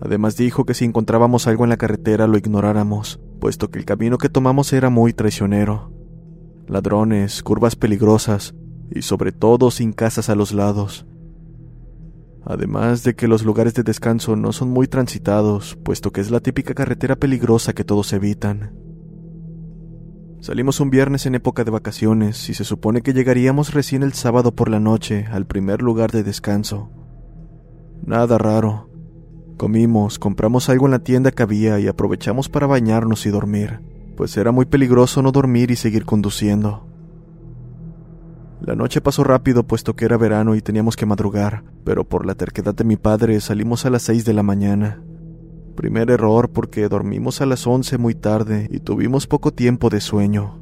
Además 0.00 0.36
dijo 0.36 0.64
que 0.64 0.74
si 0.74 0.84
encontrábamos 0.84 1.46
algo 1.46 1.64
en 1.64 1.70
la 1.70 1.76
carretera 1.76 2.26
lo 2.26 2.38
ignoráramos, 2.38 3.20
puesto 3.40 3.70
que 3.70 3.78
el 3.78 3.84
camino 3.84 4.18
que 4.18 4.28
tomamos 4.28 4.72
era 4.72 4.90
muy 4.90 5.12
traicionero. 5.12 5.92
Ladrones, 6.66 7.42
curvas 7.42 7.76
peligrosas 7.76 8.54
y 8.90 9.02
sobre 9.02 9.32
todo 9.32 9.70
sin 9.70 9.92
casas 9.92 10.28
a 10.28 10.34
los 10.34 10.52
lados. 10.52 11.06
Además 12.44 13.04
de 13.04 13.14
que 13.14 13.28
los 13.28 13.44
lugares 13.44 13.74
de 13.74 13.84
descanso 13.84 14.34
no 14.34 14.52
son 14.52 14.70
muy 14.70 14.88
transitados, 14.88 15.78
puesto 15.84 16.10
que 16.10 16.20
es 16.20 16.30
la 16.30 16.40
típica 16.40 16.74
carretera 16.74 17.14
peligrosa 17.14 17.72
que 17.72 17.84
todos 17.84 18.12
evitan. 18.12 18.81
Salimos 20.42 20.80
un 20.80 20.90
viernes 20.90 21.24
en 21.26 21.36
época 21.36 21.62
de 21.62 21.70
vacaciones 21.70 22.48
y 22.50 22.54
se 22.54 22.64
supone 22.64 23.02
que 23.02 23.12
llegaríamos 23.12 23.72
recién 23.72 24.02
el 24.02 24.12
sábado 24.12 24.50
por 24.50 24.68
la 24.68 24.80
noche 24.80 25.24
al 25.30 25.46
primer 25.46 25.82
lugar 25.82 26.10
de 26.10 26.24
descanso. 26.24 26.90
Nada 28.04 28.38
raro. 28.38 28.90
Comimos, 29.56 30.18
compramos 30.18 30.68
algo 30.68 30.86
en 30.86 30.90
la 30.90 31.04
tienda 31.04 31.30
que 31.30 31.44
había 31.44 31.78
y 31.78 31.86
aprovechamos 31.86 32.48
para 32.48 32.66
bañarnos 32.66 33.24
y 33.24 33.30
dormir, 33.30 33.82
pues 34.16 34.36
era 34.36 34.50
muy 34.50 34.66
peligroso 34.66 35.22
no 35.22 35.30
dormir 35.30 35.70
y 35.70 35.76
seguir 35.76 36.04
conduciendo. 36.04 36.88
La 38.60 38.74
noche 38.74 39.00
pasó 39.00 39.22
rápido 39.22 39.62
puesto 39.62 39.94
que 39.94 40.06
era 40.06 40.16
verano 40.16 40.56
y 40.56 40.60
teníamos 40.60 40.96
que 40.96 41.06
madrugar, 41.06 41.62
pero 41.84 42.02
por 42.02 42.26
la 42.26 42.34
terquedad 42.34 42.74
de 42.74 42.82
mi 42.82 42.96
padre 42.96 43.40
salimos 43.40 43.86
a 43.86 43.90
las 43.90 44.02
seis 44.02 44.24
de 44.24 44.32
la 44.32 44.42
mañana. 44.42 45.04
Primer 45.76 46.10
error 46.10 46.50
porque 46.50 46.88
dormimos 46.88 47.40
a 47.40 47.46
las 47.46 47.66
11 47.66 47.98
muy 47.98 48.14
tarde 48.14 48.68
y 48.70 48.80
tuvimos 48.80 49.26
poco 49.26 49.52
tiempo 49.52 49.88
de 49.88 50.00
sueño. 50.00 50.60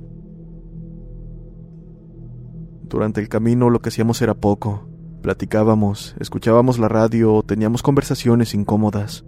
Durante 2.85 3.21
el 3.21 3.29
camino 3.29 3.71
lo 3.71 3.81
que 3.81 3.89
hacíamos 3.89 4.23
era 4.23 4.35
poco. 4.35 4.89
Platicábamos, 5.23 6.15
escuchábamos 6.19 6.79
la 6.79 6.89
radio 6.89 7.35
o 7.35 7.43
teníamos 7.43 7.83
conversaciones 7.83 8.55
incómodas. 8.55 9.25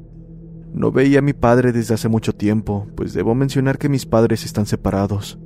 No 0.72 0.90
veía 0.90 1.18
a 1.18 1.22
mi 1.22 1.32
padre 1.32 1.72
desde 1.72 1.94
hace 1.94 2.08
mucho 2.08 2.32
tiempo, 2.32 2.86
pues 2.96 3.12
debo 3.12 3.34
mencionar 3.34 3.78
que 3.78 3.88
mis 3.88 4.06
padres 4.06 4.44
están 4.44 4.66
separados. 4.66 5.38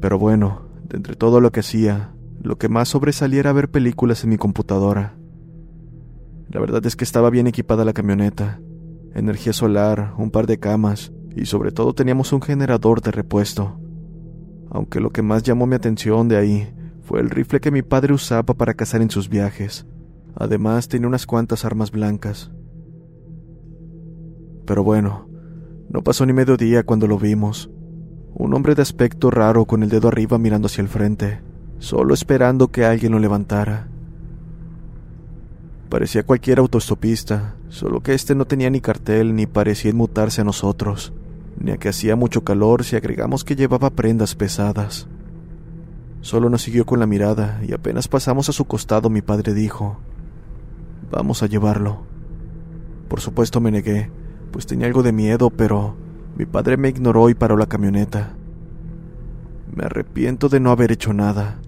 Pero 0.00 0.18
bueno, 0.18 0.68
de 0.88 0.98
entre 0.98 1.16
todo 1.16 1.40
lo 1.40 1.50
que 1.50 1.60
hacía, 1.60 2.14
lo 2.40 2.58
que 2.58 2.68
más 2.68 2.88
sobresalía 2.88 3.40
era 3.40 3.52
ver 3.52 3.70
películas 3.70 4.22
en 4.24 4.30
mi 4.30 4.36
computadora. 4.36 5.16
La 6.48 6.60
verdad 6.60 6.84
es 6.86 6.96
que 6.96 7.04
estaba 7.04 7.30
bien 7.30 7.46
equipada 7.46 7.84
la 7.84 7.92
camioneta, 7.92 8.60
energía 9.14 9.52
solar, 9.52 10.14
un 10.18 10.30
par 10.30 10.46
de 10.46 10.58
camas 10.58 11.12
y 11.34 11.46
sobre 11.46 11.72
todo 11.72 11.94
teníamos 11.94 12.32
un 12.32 12.42
generador 12.42 13.00
de 13.00 13.10
repuesto. 13.10 13.78
Aunque 14.70 15.00
lo 15.00 15.10
que 15.10 15.22
más 15.22 15.42
llamó 15.42 15.66
mi 15.66 15.74
atención 15.74 16.28
de 16.28 16.36
ahí 16.36 16.74
fue 17.02 17.20
el 17.20 17.30
rifle 17.30 17.60
que 17.60 17.70
mi 17.70 17.82
padre 17.82 18.14
usaba 18.14 18.54
para 18.54 18.74
cazar 18.74 19.02
en 19.02 19.10
sus 19.10 19.28
viajes. 19.28 19.86
Además 20.34 20.88
tenía 20.88 21.08
unas 21.08 21.26
cuantas 21.26 21.64
armas 21.64 21.90
blancas. 21.90 22.50
Pero 24.66 24.82
bueno, 24.82 25.28
no 25.90 26.02
pasó 26.02 26.24
ni 26.24 26.32
medio 26.32 26.56
día 26.56 26.84
cuando 26.84 27.06
lo 27.06 27.18
vimos. 27.18 27.70
Un 28.34 28.54
hombre 28.54 28.74
de 28.74 28.82
aspecto 28.82 29.30
raro 29.30 29.66
con 29.66 29.82
el 29.82 29.90
dedo 29.90 30.08
arriba 30.08 30.38
mirando 30.38 30.66
hacia 30.66 30.80
el 30.80 30.88
frente, 30.88 31.42
solo 31.78 32.14
esperando 32.14 32.68
que 32.68 32.86
alguien 32.86 33.12
lo 33.12 33.18
levantara. 33.18 33.88
Parecía 35.90 36.22
cualquier 36.22 36.60
autostopista, 36.60 37.56
solo 37.72 38.02
que 38.02 38.12
este 38.12 38.34
no 38.34 38.44
tenía 38.44 38.68
ni 38.68 38.82
cartel 38.82 39.34
ni 39.34 39.46
parecía 39.46 39.90
inmutarse 39.90 40.42
a 40.42 40.44
nosotros, 40.44 41.14
ni 41.58 41.70
a 41.70 41.78
que 41.78 41.88
hacía 41.88 42.16
mucho 42.16 42.44
calor 42.44 42.84
si 42.84 42.96
agregamos 42.96 43.44
que 43.44 43.56
llevaba 43.56 43.88
prendas 43.88 44.34
pesadas. 44.34 45.08
Solo 46.20 46.50
nos 46.50 46.60
siguió 46.60 46.84
con 46.84 47.00
la 47.00 47.06
mirada 47.06 47.60
y 47.66 47.72
apenas 47.72 48.08
pasamos 48.08 48.50
a 48.50 48.52
su 48.52 48.66
costado 48.66 49.08
mi 49.08 49.22
padre 49.22 49.54
dijo, 49.54 49.98
Vamos 51.10 51.42
a 51.42 51.46
llevarlo. 51.46 52.02
Por 53.08 53.20
supuesto 53.20 53.58
me 53.60 53.70
negué, 53.70 54.10
pues 54.50 54.66
tenía 54.66 54.86
algo 54.86 55.02
de 55.02 55.12
miedo, 55.12 55.48
pero 55.48 55.96
mi 56.36 56.44
padre 56.44 56.76
me 56.76 56.90
ignoró 56.90 57.30
y 57.30 57.34
paró 57.34 57.56
la 57.56 57.66
camioneta. 57.66 58.34
Me 59.74 59.84
arrepiento 59.86 60.50
de 60.50 60.60
no 60.60 60.72
haber 60.72 60.92
hecho 60.92 61.14
nada. 61.14 61.58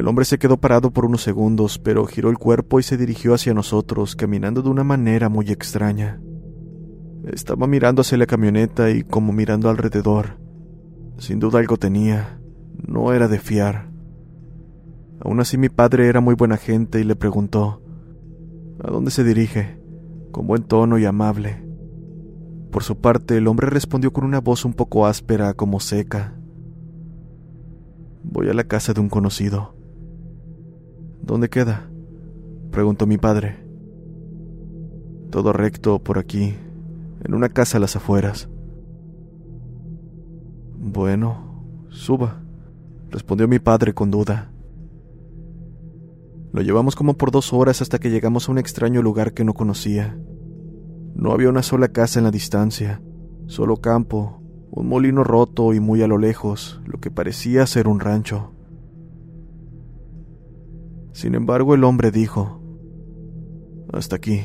El 0.00 0.08
hombre 0.08 0.24
se 0.24 0.38
quedó 0.38 0.56
parado 0.56 0.92
por 0.92 1.04
unos 1.04 1.20
segundos, 1.20 1.78
pero 1.78 2.06
giró 2.06 2.30
el 2.30 2.38
cuerpo 2.38 2.80
y 2.80 2.82
se 2.82 2.96
dirigió 2.96 3.34
hacia 3.34 3.52
nosotros, 3.52 4.16
caminando 4.16 4.62
de 4.62 4.70
una 4.70 4.82
manera 4.82 5.28
muy 5.28 5.50
extraña. 5.50 6.22
Estaba 7.30 7.66
mirando 7.66 8.00
hacia 8.00 8.16
la 8.16 8.24
camioneta 8.24 8.88
y 8.88 9.02
como 9.02 9.34
mirando 9.34 9.68
alrededor. 9.68 10.38
Sin 11.18 11.38
duda 11.38 11.58
algo 11.58 11.76
tenía. 11.76 12.40
No 12.88 13.12
era 13.12 13.28
de 13.28 13.38
fiar. 13.38 13.90
Aún 15.20 15.38
así 15.38 15.58
mi 15.58 15.68
padre 15.68 16.06
era 16.06 16.22
muy 16.22 16.34
buena 16.34 16.56
gente 16.56 16.98
y 16.98 17.04
le 17.04 17.14
preguntó, 17.14 17.82
¿A 18.82 18.90
dónde 18.90 19.10
se 19.10 19.22
dirige? 19.22 19.82
con 20.32 20.46
buen 20.46 20.62
tono 20.62 20.96
y 20.96 21.04
amable. 21.04 21.62
Por 22.72 22.84
su 22.84 22.96
parte, 23.02 23.36
el 23.36 23.48
hombre 23.48 23.68
respondió 23.68 24.14
con 24.14 24.24
una 24.24 24.40
voz 24.40 24.64
un 24.64 24.72
poco 24.72 25.04
áspera 25.04 25.52
como 25.52 25.78
seca. 25.78 26.40
Voy 28.22 28.48
a 28.48 28.54
la 28.54 28.64
casa 28.64 28.94
de 28.94 29.00
un 29.02 29.10
conocido. 29.10 29.78
¿Dónde 31.22 31.48
queda? 31.48 31.90
preguntó 32.70 33.06
mi 33.06 33.18
padre. 33.18 33.64
Todo 35.30 35.52
recto 35.52 35.98
por 35.98 36.18
aquí, 36.18 36.54
en 37.24 37.34
una 37.34 37.48
casa 37.48 37.78
a 37.78 37.80
las 37.80 37.96
afueras. 37.96 38.48
Bueno, 40.78 41.64
suba, 41.88 42.42
respondió 43.10 43.46
mi 43.46 43.58
padre 43.58 43.92
con 43.92 44.10
duda. 44.10 44.50
Lo 46.52 46.62
llevamos 46.62 46.96
como 46.96 47.14
por 47.14 47.30
dos 47.30 47.52
horas 47.52 47.80
hasta 47.80 47.98
que 47.98 48.10
llegamos 48.10 48.48
a 48.48 48.52
un 48.52 48.58
extraño 48.58 49.02
lugar 49.02 49.34
que 49.34 49.44
no 49.44 49.54
conocía. 49.54 50.18
No 51.14 51.32
había 51.32 51.48
una 51.48 51.62
sola 51.62 51.88
casa 51.88 52.18
en 52.18 52.24
la 52.24 52.30
distancia, 52.30 53.02
solo 53.46 53.76
campo, 53.76 54.42
un 54.70 54.88
molino 54.88 55.22
roto 55.22 55.74
y 55.74 55.80
muy 55.80 56.02
a 56.02 56.08
lo 56.08 56.18
lejos, 56.18 56.80
lo 56.86 56.98
que 56.98 57.10
parecía 57.10 57.66
ser 57.66 57.86
un 57.86 58.00
rancho. 58.00 58.52
Sin 61.12 61.34
embargo, 61.34 61.74
el 61.74 61.84
hombre 61.84 62.10
dijo, 62.10 62.62
hasta 63.92 64.16
aquí. 64.16 64.40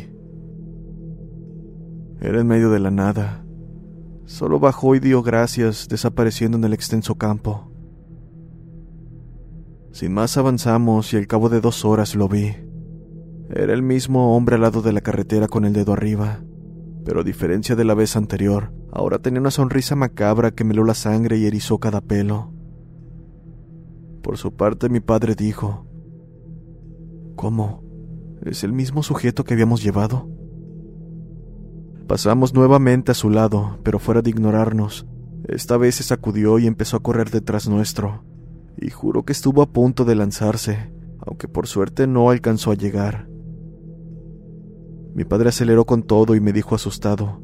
Era 2.21 2.41
en 2.41 2.47
medio 2.47 2.71
de 2.71 2.80
la 2.80 2.91
nada, 2.91 3.45
Solo 4.25 4.60
bajó 4.60 4.95
y 4.95 4.99
dio 4.99 5.21
gracias, 5.21 5.88
desapareciendo 5.88 6.58
en 6.58 6.63
el 6.63 6.73
extenso 6.73 7.15
campo. 7.15 7.71
Sin 9.91 10.13
más 10.13 10.36
avanzamos 10.38 11.13
y 11.13 11.17
al 11.17 11.28
cabo 11.28 11.47
de 11.47 11.62
dos 11.62 11.86
horas 11.86 12.15
lo 12.15 12.28
vi. 12.28 12.56
Era 13.51 13.73
el 13.73 13.84
mismo 13.84 14.36
hombre 14.36 14.56
al 14.56 14.63
lado 14.63 14.82
de 14.82 14.93
la 14.93 15.01
carretera 15.01 15.47
con 15.47 15.63
el 15.63 15.73
dedo 15.73 15.93
arriba, 15.93 16.43
pero 17.06 17.21
a 17.21 17.23
diferencia 17.23 17.75
de 17.75 17.86
la 17.86 17.93
vez 17.93 18.15
anterior, 18.15 18.73
ahora 18.91 19.19
tenía 19.19 19.39
una 19.39 19.51
sonrisa 19.51 19.95
macabra 19.95 20.49
que 20.49 20.63
meló 20.63 20.84
la 20.84 20.95
sangre 20.95 21.38
y 21.38 21.45
erizó 21.45 21.78
cada 21.78 22.01
pelo. 22.01 22.51
Por 24.23 24.38
su 24.38 24.56
parte 24.56 24.89
mi 24.89 25.01
padre 25.01 25.36
dijo, 25.36 25.86
¿Cómo? 27.35 27.83
¿Es 28.43 28.63
el 28.63 28.73
mismo 28.73 29.03
sujeto 29.03 29.43
que 29.43 29.53
habíamos 29.53 29.83
llevado? 29.83 30.29
Pasamos 32.07 32.53
nuevamente 32.53 33.11
a 33.11 33.15
su 33.15 33.29
lado, 33.29 33.79
pero 33.83 33.99
fuera 33.99 34.21
de 34.21 34.29
ignorarnos. 34.29 35.07
Esta 35.47 35.77
vez 35.77 35.95
se 35.95 36.03
sacudió 36.03 36.59
y 36.59 36.67
empezó 36.67 36.97
a 36.97 37.01
correr 37.01 37.29
detrás 37.31 37.67
nuestro, 37.67 38.23
y 38.77 38.89
juro 38.89 39.23
que 39.25 39.33
estuvo 39.33 39.61
a 39.61 39.71
punto 39.71 40.05
de 40.05 40.15
lanzarse, 40.15 40.91
aunque 41.19 41.47
por 41.47 41.67
suerte 41.67 42.07
no 42.07 42.29
alcanzó 42.29 42.71
a 42.71 42.75
llegar. 42.75 43.27
Mi 45.13 45.23
padre 45.23 45.49
aceleró 45.49 45.85
con 45.85 46.03
todo 46.03 46.35
y 46.35 46.39
me 46.39 46.53
dijo 46.53 46.75
asustado, 46.75 47.41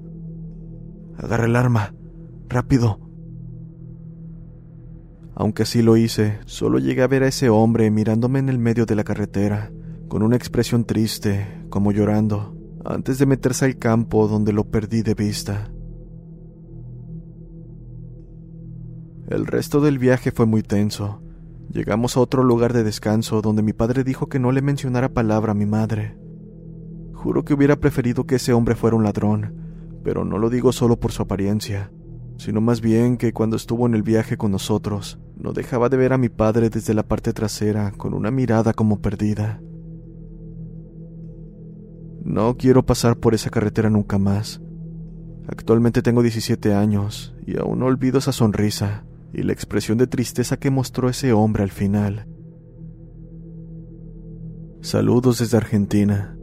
Agarra 1.17 1.45
el 1.45 1.56
arma, 1.56 1.93
rápido. 2.47 2.99
Aunque 5.36 5.63
así 5.63 5.82
lo 5.82 5.97
hice, 5.97 6.39
solo 6.45 6.80
llegué 6.80 7.01
a 7.01 7.08
ver 7.08 7.23
a 7.23 7.27
ese 7.27 7.49
hombre 7.49 7.89
mirándome 7.91 8.39
en 8.39 8.49
el 8.49 8.60
medio 8.60 8.86
de 8.86 8.95
la 8.95 9.04
carretera, 9.04 9.71
con 10.12 10.24
una 10.24 10.36
expresión 10.36 10.84
triste, 10.84 11.47
como 11.69 11.93
llorando 11.93 12.54
antes 12.84 13.17
de 13.17 13.26
meterse 13.26 13.63
al 13.63 13.78
campo 13.78 14.28
donde 14.28 14.52
lo 14.52 14.65
perdí 14.65 15.04
de 15.04 15.13
vista. 15.13 15.71
El 19.30 19.47
resto 19.47 19.80
del 19.80 20.00
viaje 20.00 20.34
fue 20.34 20.45
muy 20.45 20.63
tenso. 20.63 21.21
Llegamos 21.69 22.17
a 22.17 22.19
otro 22.19 22.43
lugar 22.43 22.74
de 22.74 22.84
descanso 22.84 23.41
donde 23.41 23.63
mi 23.63 23.71
padre 23.71 24.04
dijo 24.04 24.28
que 24.28 24.38
no 24.38 24.52
le 24.52 24.62
mencionara 24.62 25.13
palabra 25.13 25.54
a 25.54 25.56
mi 25.56 25.65
madre. 25.65 26.17
Juro 27.13 27.45
que 27.45 27.54
hubiera 27.54 27.80
preferido 27.80 28.26
que 28.26 28.36
ese 28.36 28.52
hombre 28.52 28.76
fuera 28.76 28.97
un 28.97 29.06
ladrón, 29.06 30.02
pero 30.04 30.26
no 30.26 30.39
lo 30.39 30.50
digo 30.50 30.74
solo 30.74 31.00
por 31.00 31.13
su 31.13 31.21
apariencia, 31.21 31.89
sino 32.38 32.60
más 32.60 32.82
bien 32.82 33.15
que 33.15 33.32
cuando 33.32 33.56
estuvo 33.56 33.88
en 33.88 33.95
el 33.95 34.04
viaje 34.04 34.36
con 34.36 34.52
nosotros, 34.52 35.21
no 35.38 35.54
dejaba 35.54 35.88
de 35.88 35.95
ver 35.95 36.12
a 36.12 36.17
mi 36.17 36.28
padre 36.28 36.69
desde 36.69 36.93
la 36.93 37.04
parte 37.04 37.32
trasera 37.32 37.93
con 37.93 38.13
una 38.13 38.30
mirada 38.30 38.74
como 38.74 39.00
perdida. 39.00 39.62
No 42.32 42.56
quiero 42.56 42.86
pasar 42.86 43.17
por 43.17 43.34
esa 43.34 43.50
carretera 43.50 43.89
nunca 43.89 44.17
más. 44.17 44.62
Actualmente 45.50 46.02
tengo 46.02 46.22
17 46.22 46.74
años 46.74 47.36
y 47.46 47.60
aún 47.60 47.80
no 47.80 47.88
olvido 47.88 48.20
esa 48.20 48.32
sonrisa 48.32 49.04
y 49.34 49.44
la 49.44 49.52
expresión 49.52 49.98
de 49.98 50.08
tristeza 50.08 50.56
que 50.56 50.72
mostró 50.72 51.10
ese 51.10 51.34
hombre 51.34 51.63
al 51.63 51.72
final. 51.72 52.26
Saludos 54.80 55.39
desde 55.39 55.58
Argentina. 55.58 56.38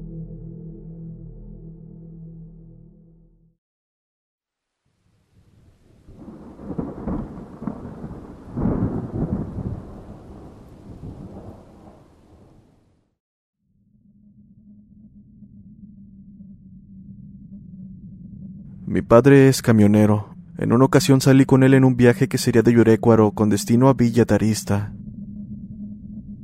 Mi 18.98 19.02
padre 19.02 19.48
es 19.48 19.62
camionero. 19.62 20.34
En 20.56 20.72
una 20.72 20.84
ocasión 20.84 21.20
salí 21.20 21.44
con 21.44 21.62
él 21.62 21.74
en 21.74 21.84
un 21.84 21.96
viaje 21.96 22.26
que 22.26 22.36
sería 22.36 22.62
de 22.62 22.72
Yurecuaro 22.72 23.30
con 23.30 23.48
destino 23.48 23.88
a 23.88 23.94
Villa 23.94 24.24
Tarista. 24.24 24.92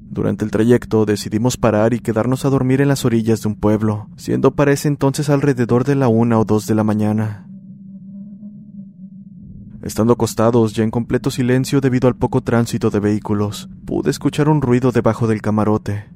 Durante 0.08 0.44
el 0.44 0.52
trayecto 0.52 1.04
decidimos 1.04 1.56
parar 1.56 1.94
y 1.94 1.98
quedarnos 1.98 2.44
a 2.44 2.50
dormir 2.50 2.80
en 2.80 2.86
las 2.86 3.04
orillas 3.04 3.42
de 3.42 3.48
un 3.48 3.56
pueblo, 3.56 4.08
siendo 4.16 4.54
para 4.54 4.70
ese 4.70 4.86
entonces 4.86 5.30
alrededor 5.30 5.82
de 5.82 5.96
la 5.96 6.06
una 6.06 6.38
o 6.38 6.44
dos 6.44 6.68
de 6.68 6.76
la 6.76 6.84
mañana. 6.84 7.48
Estando 9.82 10.12
acostados 10.12 10.74
ya 10.74 10.84
en 10.84 10.92
completo 10.92 11.32
silencio 11.32 11.80
debido 11.80 12.06
al 12.06 12.14
poco 12.14 12.40
tránsito 12.40 12.88
de 12.90 13.00
vehículos, 13.00 13.68
pude 13.84 14.10
escuchar 14.10 14.48
un 14.48 14.62
ruido 14.62 14.92
debajo 14.92 15.26
del 15.26 15.42
camarote. 15.42 16.13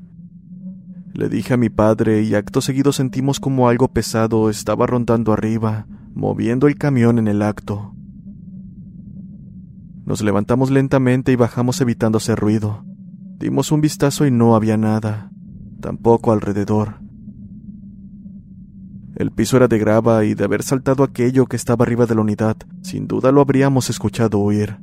Le 1.19 1.29
dije 1.29 1.55
a 1.55 1.57
mi 1.57 1.69
padre 1.69 2.23
y 2.23 2.37
acto 2.37 2.61
seguido 2.61 2.93
sentimos 2.93 3.41
como 3.41 3.69
algo 3.69 3.89
pesado 3.89 4.51
estaba 4.51 4.87
rondando 4.87 5.33
arriba, 5.33 5.89
moviendo 6.15 6.69
el 6.69 6.79
camión 6.79 7.19
en 7.19 7.27
el 7.27 7.43
acto. 7.43 7.93
Nos 10.05 10.23
levantamos 10.23 10.71
lentamente 10.71 11.33
y 11.33 11.35
bajamos 11.35 11.81
evitando 11.81 12.19
hacer 12.19 12.39
ruido. 12.39 12.85
Dimos 13.37 13.73
un 13.73 13.81
vistazo 13.81 14.27
y 14.27 14.31
no 14.31 14.55
había 14.55 14.77
nada, 14.77 15.33
tampoco 15.81 16.31
alrededor. 16.31 17.01
El 19.17 19.33
piso 19.33 19.57
era 19.57 19.67
de 19.67 19.79
grava 19.81 20.25
y 20.25 20.35
de 20.35 20.45
haber 20.45 20.63
saltado 20.63 21.03
aquello 21.03 21.47
que 21.47 21.57
estaba 21.57 21.85
arriba 21.85 22.07
de 22.07 22.15
la 22.15 22.21
unidad, 22.21 22.59
sin 22.83 23.09
duda 23.09 23.33
lo 23.33 23.41
habríamos 23.41 23.91
escuchado 23.91 24.39
huir. 24.39 24.77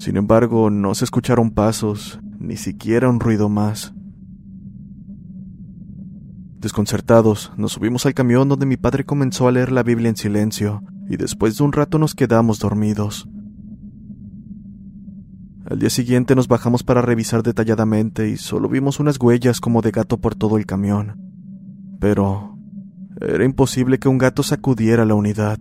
Sin 0.00 0.16
embargo, 0.16 0.70
no 0.70 0.96
se 0.96 1.04
escucharon 1.04 1.52
pasos, 1.52 2.18
ni 2.40 2.56
siquiera 2.56 3.08
un 3.08 3.20
ruido 3.20 3.48
más. 3.48 3.94
Desconcertados, 6.60 7.52
nos 7.56 7.72
subimos 7.72 8.04
al 8.06 8.14
camión 8.14 8.48
donde 8.48 8.66
mi 8.66 8.76
padre 8.76 9.04
comenzó 9.04 9.46
a 9.46 9.52
leer 9.52 9.70
la 9.70 9.84
Biblia 9.84 10.08
en 10.08 10.16
silencio, 10.16 10.82
y 11.08 11.16
después 11.16 11.56
de 11.56 11.62
un 11.62 11.72
rato 11.72 11.98
nos 11.98 12.14
quedamos 12.14 12.58
dormidos. 12.58 13.28
Al 15.64 15.78
día 15.78 15.90
siguiente 15.90 16.34
nos 16.34 16.48
bajamos 16.48 16.82
para 16.82 17.02
revisar 17.02 17.42
detalladamente 17.42 18.28
y 18.28 18.38
solo 18.38 18.68
vimos 18.68 19.00
unas 19.00 19.20
huellas 19.20 19.60
como 19.60 19.82
de 19.82 19.90
gato 19.90 20.16
por 20.16 20.34
todo 20.34 20.56
el 20.56 20.66
camión. 20.66 21.20
Pero 22.00 22.58
era 23.20 23.44
imposible 23.44 23.98
que 23.98 24.08
un 24.08 24.18
gato 24.18 24.42
sacudiera 24.42 25.04
la 25.04 25.14
unidad. 25.14 25.58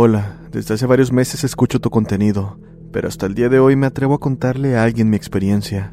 Hola, 0.00 0.38
desde 0.52 0.74
hace 0.74 0.86
varios 0.86 1.10
meses 1.10 1.42
escucho 1.42 1.80
tu 1.80 1.90
contenido, 1.90 2.60
pero 2.92 3.08
hasta 3.08 3.26
el 3.26 3.34
día 3.34 3.48
de 3.48 3.58
hoy 3.58 3.74
me 3.74 3.88
atrevo 3.88 4.14
a 4.14 4.20
contarle 4.20 4.76
a 4.76 4.84
alguien 4.84 5.10
mi 5.10 5.16
experiencia. 5.16 5.92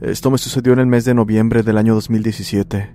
Esto 0.00 0.30
me 0.30 0.38
sucedió 0.38 0.72
en 0.72 0.78
el 0.78 0.86
mes 0.86 1.04
de 1.04 1.14
noviembre 1.14 1.64
del 1.64 1.78
año 1.78 1.94
2017. 1.94 2.94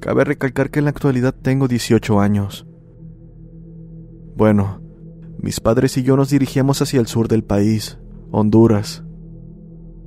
Cabe 0.00 0.24
recalcar 0.24 0.68
que 0.68 0.80
en 0.80 0.84
la 0.84 0.90
actualidad 0.90 1.34
tengo 1.34 1.66
18 1.66 2.20
años. 2.20 2.66
Bueno, 4.36 4.82
mis 5.40 5.58
padres 5.58 5.96
y 5.96 6.02
yo 6.02 6.14
nos 6.14 6.28
dirigíamos 6.28 6.82
hacia 6.82 7.00
el 7.00 7.06
sur 7.06 7.26
del 7.26 7.42
país, 7.42 7.98
Honduras. 8.30 9.02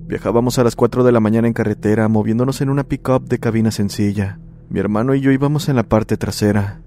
Viajábamos 0.05 0.59
a 0.59 0.63
las 0.63 0.75
4 0.75 1.03
de 1.03 1.11
la 1.11 1.19
mañana 1.19 1.47
en 1.47 1.53
carretera, 1.53 2.07
moviéndonos 2.09 2.61
en 2.61 2.69
una 2.69 2.83
pick-up 2.83 3.27
de 3.27 3.39
cabina 3.39 3.71
sencilla. 3.71 4.39
Mi 4.69 4.79
hermano 4.79 5.15
y 5.15 5.21
yo 5.21 5.31
íbamos 5.31 5.67
en 5.67 5.77
la 5.77 5.89
parte 5.89 6.15
trasera. 6.15 6.83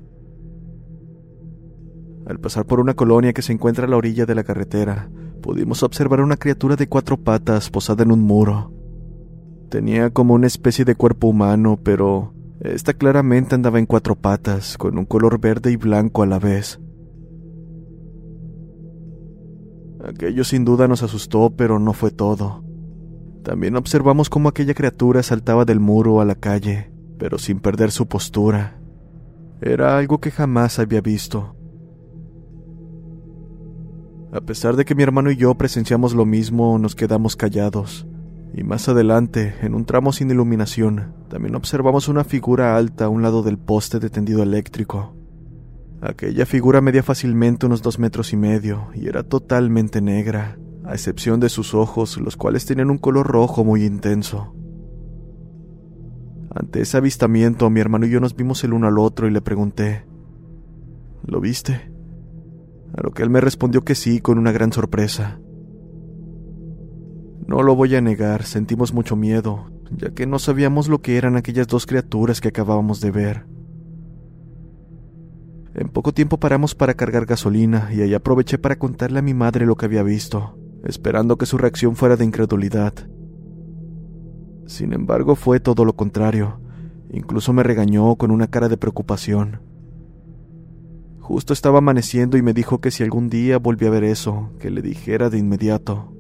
Al 2.27 2.41
pasar 2.41 2.65
por 2.65 2.81
una 2.81 2.95
colonia 2.95 3.33
que 3.33 3.43
se 3.43 3.53
encuentra 3.53 3.85
a 3.85 3.89
la 3.89 3.97
orilla 3.97 4.25
de 4.25 4.35
la 4.35 4.45
carretera, 4.45 5.11
pudimos 5.43 5.83
observar 5.83 6.21
una 6.21 6.37
criatura 6.37 6.75
de 6.77 6.89
cuatro 6.89 7.19
patas 7.19 7.69
posada 7.71 8.03
en 8.03 8.13
un 8.13 8.23
muro. 8.23 8.73
Tenía 9.69 10.11
como 10.11 10.35
una 10.35 10.47
especie 10.47 10.85
de 10.85 10.95
cuerpo 10.95 11.29
humano, 11.29 11.79
pero 11.83 12.33
esta 12.61 12.95
claramente 12.95 13.55
andaba 13.55 13.79
en 13.79 13.87
cuatro 13.87 14.15
patas, 14.15 14.79
con 14.79 14.97
un 14.97 15.05
color 15.05 15.39
verde 15.39 15.71
y 15.71 15.77
blanco 15.77 16.23
a 16.23 16.27
la 16.27 16.39
vez. 16.39 16.81
Aquello 20.03 20.45
sin 20.45 20.65
duda 20.65 20.89
nos 20.89 21.03
asustó, 21.03 21.51
pero 21.57 21.79
no 21.79 21.93
fue 21.93 22.11
todo. 22.11 22.65
También 23.43 23.77
observamos 23.77 24.31
cómo 24.31 24.49
aquella 24.49 24.73
criatura 24.73 25.23
saltaba 25.23 25.67
del 25.67 25.81
muro 25.81 26.23
a 26.23 26.25
la 26.25 26.35
calle, 26.35 26.91
pero 27.19 27.39
sin 27.39 27.61
perder 27.61 27.91
su 27.91 28.07
postura. 28.07 28.81
Era 29.61 29.99
algo 29.99 30.21
que 30.21 30.31
jamás 30.31 30.79
había 30.79 31.03
visto. 31.03 31.55
A 34.35 34.41
pesar 34.41 34.75
de 34.75 34.85
que 34.85 34.97
mi 34.97 35.05
hermano 35.05 35.31
y 35.31 35.37
yo 35.37 35.55
presenciamos 35.55 36.13
lo 36.13 36.27
mismo, 36.27 36.77
nos 36.81 36.97
quedamos 36.97 37.37
callados. 37.37 38.05
Y 38.53 38.65
más 38.65 38.89
adelante, 38.89 39.55
en 39.63 39.77
un 39.77 39.85
tramo 39.85 40.13
sin 40.13 40.29
iluminación, 40.29 41.15
también 41.29 41.55
observamos 41.55 42.09
una 42.09 42.25
figura 42.25 42.77
alta 42.77 43.05
a 43.05 43.09
un 43.09 43.23
lado 43.23 43.45
del 43.45 43.59
poste 43.59 44.01
de 44.01 44.11
tendido 44.11 44.43
eléctrico. 44.43 45.15
Aquella 46.01 46.47
figura 46.47 46.81
medía 46.81 47.05
fácilmente 47.05 47.67
unos 47.67 47.81
dos 47.81 48.01
metros 48.01 48.33
y 48.33 48.37
medio 48.37 48.89
y 48.93 49.07
era 49.07 49.23
totalmente 49.23 50.01
negra, 50.01 50.59
a 50.85 50.95
excepción 50.95 51.39
de 51.39 51.49
sus 51.49 51.73
ojos, 51.73 52.19
los 52.19 52.37
cuales 52.37 52.67
tenían 52.67 52.91
un 52.91 52.99
color 52.99 53.29
rojo 53.29 53.63
muy 53.63 53.85
intenso. 53.85 54.53
Ante 56.53 56.81
ese 56.81 56.97
avistamiento, 56.97 57.71
mi 57.71 57.79
hermano 57.79 58.05
y 58.07 58.11
yo 58.11 58.19
nos 58.19 58.35
vimos 58.35 58.65
el 58.65 58.73
uno 58.73 58.89
al 58.89 58.99
otro 58.99 59.29
y 59.29 59.31
le 59.31 59.43
pregunté, 59.43 60.07
¿lo 61.25 61.41
viste? 61.41 61.94
A 62.97 63.03
lo 63.03 63.11
que 63.11 63.23
él 63.23 63.31
me 63.31 63.41
respondió 63.41 63.83
que 63.83 63.95
sí, 63.95 64.21
con 64.21 64.39
una 64.39 64.53
gran 64.53 64.73
sorpresa. 64.73 65.41
No 67.47 67.63
lo 67.63 67.75
voy 67.75 67.95
a 67.97 68.01
negar, 68.01 68.45
sentimos 68.45 68.95
mucho 68.95 69.17
miedo, 69.17 69.67
ya 69.91 70.11
que 70.11 70.27
no 70.27 70.39
sabíamos 70.39 70.89
lo 70.89 71.03
que 71.03 71.17
eran 71.17 71.37
aquellas 71.37 71.67
dos 71.67 71.87
criaturas 71.87 72.41
que 72.41 72.49
acabábamos 72.49 73.01
de 73.01 73.11
ver. 73.11 73.47
En 75.75 75.89
poco 75.89 76.15
tiempo 76.15 76.39
paramos 76.39 76.77
para 76.77 76.95
cargar 76.95 77.27
gasolina 77.27 77.91
y 77.93 78.01
ahí 78.01 78.15
aproveché 78.15 78.59
para 78.59 78.77
contarle 78.77 79.19
a 79.19 79.23
mi 79.23 79.35
madre 79.35 79.67
lo 79.67 79.75
que 79.75 79.87
había 79.87 80.05
visto, 80.05 80.57
esperando 80.85 81.37
que 81.37 81.47
su 81.47 81.59
reacción 81.59 81.97
fuera 81.97 82.17
de 82.17 82.25
incredulidad. 82.25 82.95
Sin 84.67 84.93
embargo, 84.93 85.35
fue 85.35 85.59
todo 85.59 85.85
lo 85.85 85.97
contrario. 85.97 86.61
Incluso 87.11 87.53
me 87.53 87.65
regañó 87.65 88.15
con 88.17 88.31
una 88.31 88.47
cara 88.47 88.69
de 88.69 88.77
preocupación. 88.77 89.61
Justo 91.25 91.55
estaba 91.55 91.79
amaneciendo 91.79 92.37
y 92.37 92.43
me 92.43 92.53
dijo 92.53 92.83
que 92.83 92.91
si 92.91 93.03
algún 93.03 93.31
día 93.31 93.57
volvía 93.57 93.89
a 93.89 93.93
ver 93.93 94.05
eso, 94.05 94.51
que 94.61 94.71
le 94.71 94.83
dijera 94.83 95.31
de 95.31 95.39
inmediato. 95.39 96.13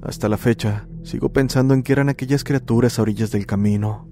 Hasta 0.00 0.28
la 0.28 0.36
fecha, 0.36 0.86
sigo 1.02 1.32
pensando 1.32 1.74
en 1.74 1.82
que 1.82 1.92
eran 1.92 2.08
aquellas 2.08 2.44
criaturas 2.44 3.00
a 3.00 3.02
orillas 3.02 3.32
del 3.32 3.46
camino. 3.46 4.11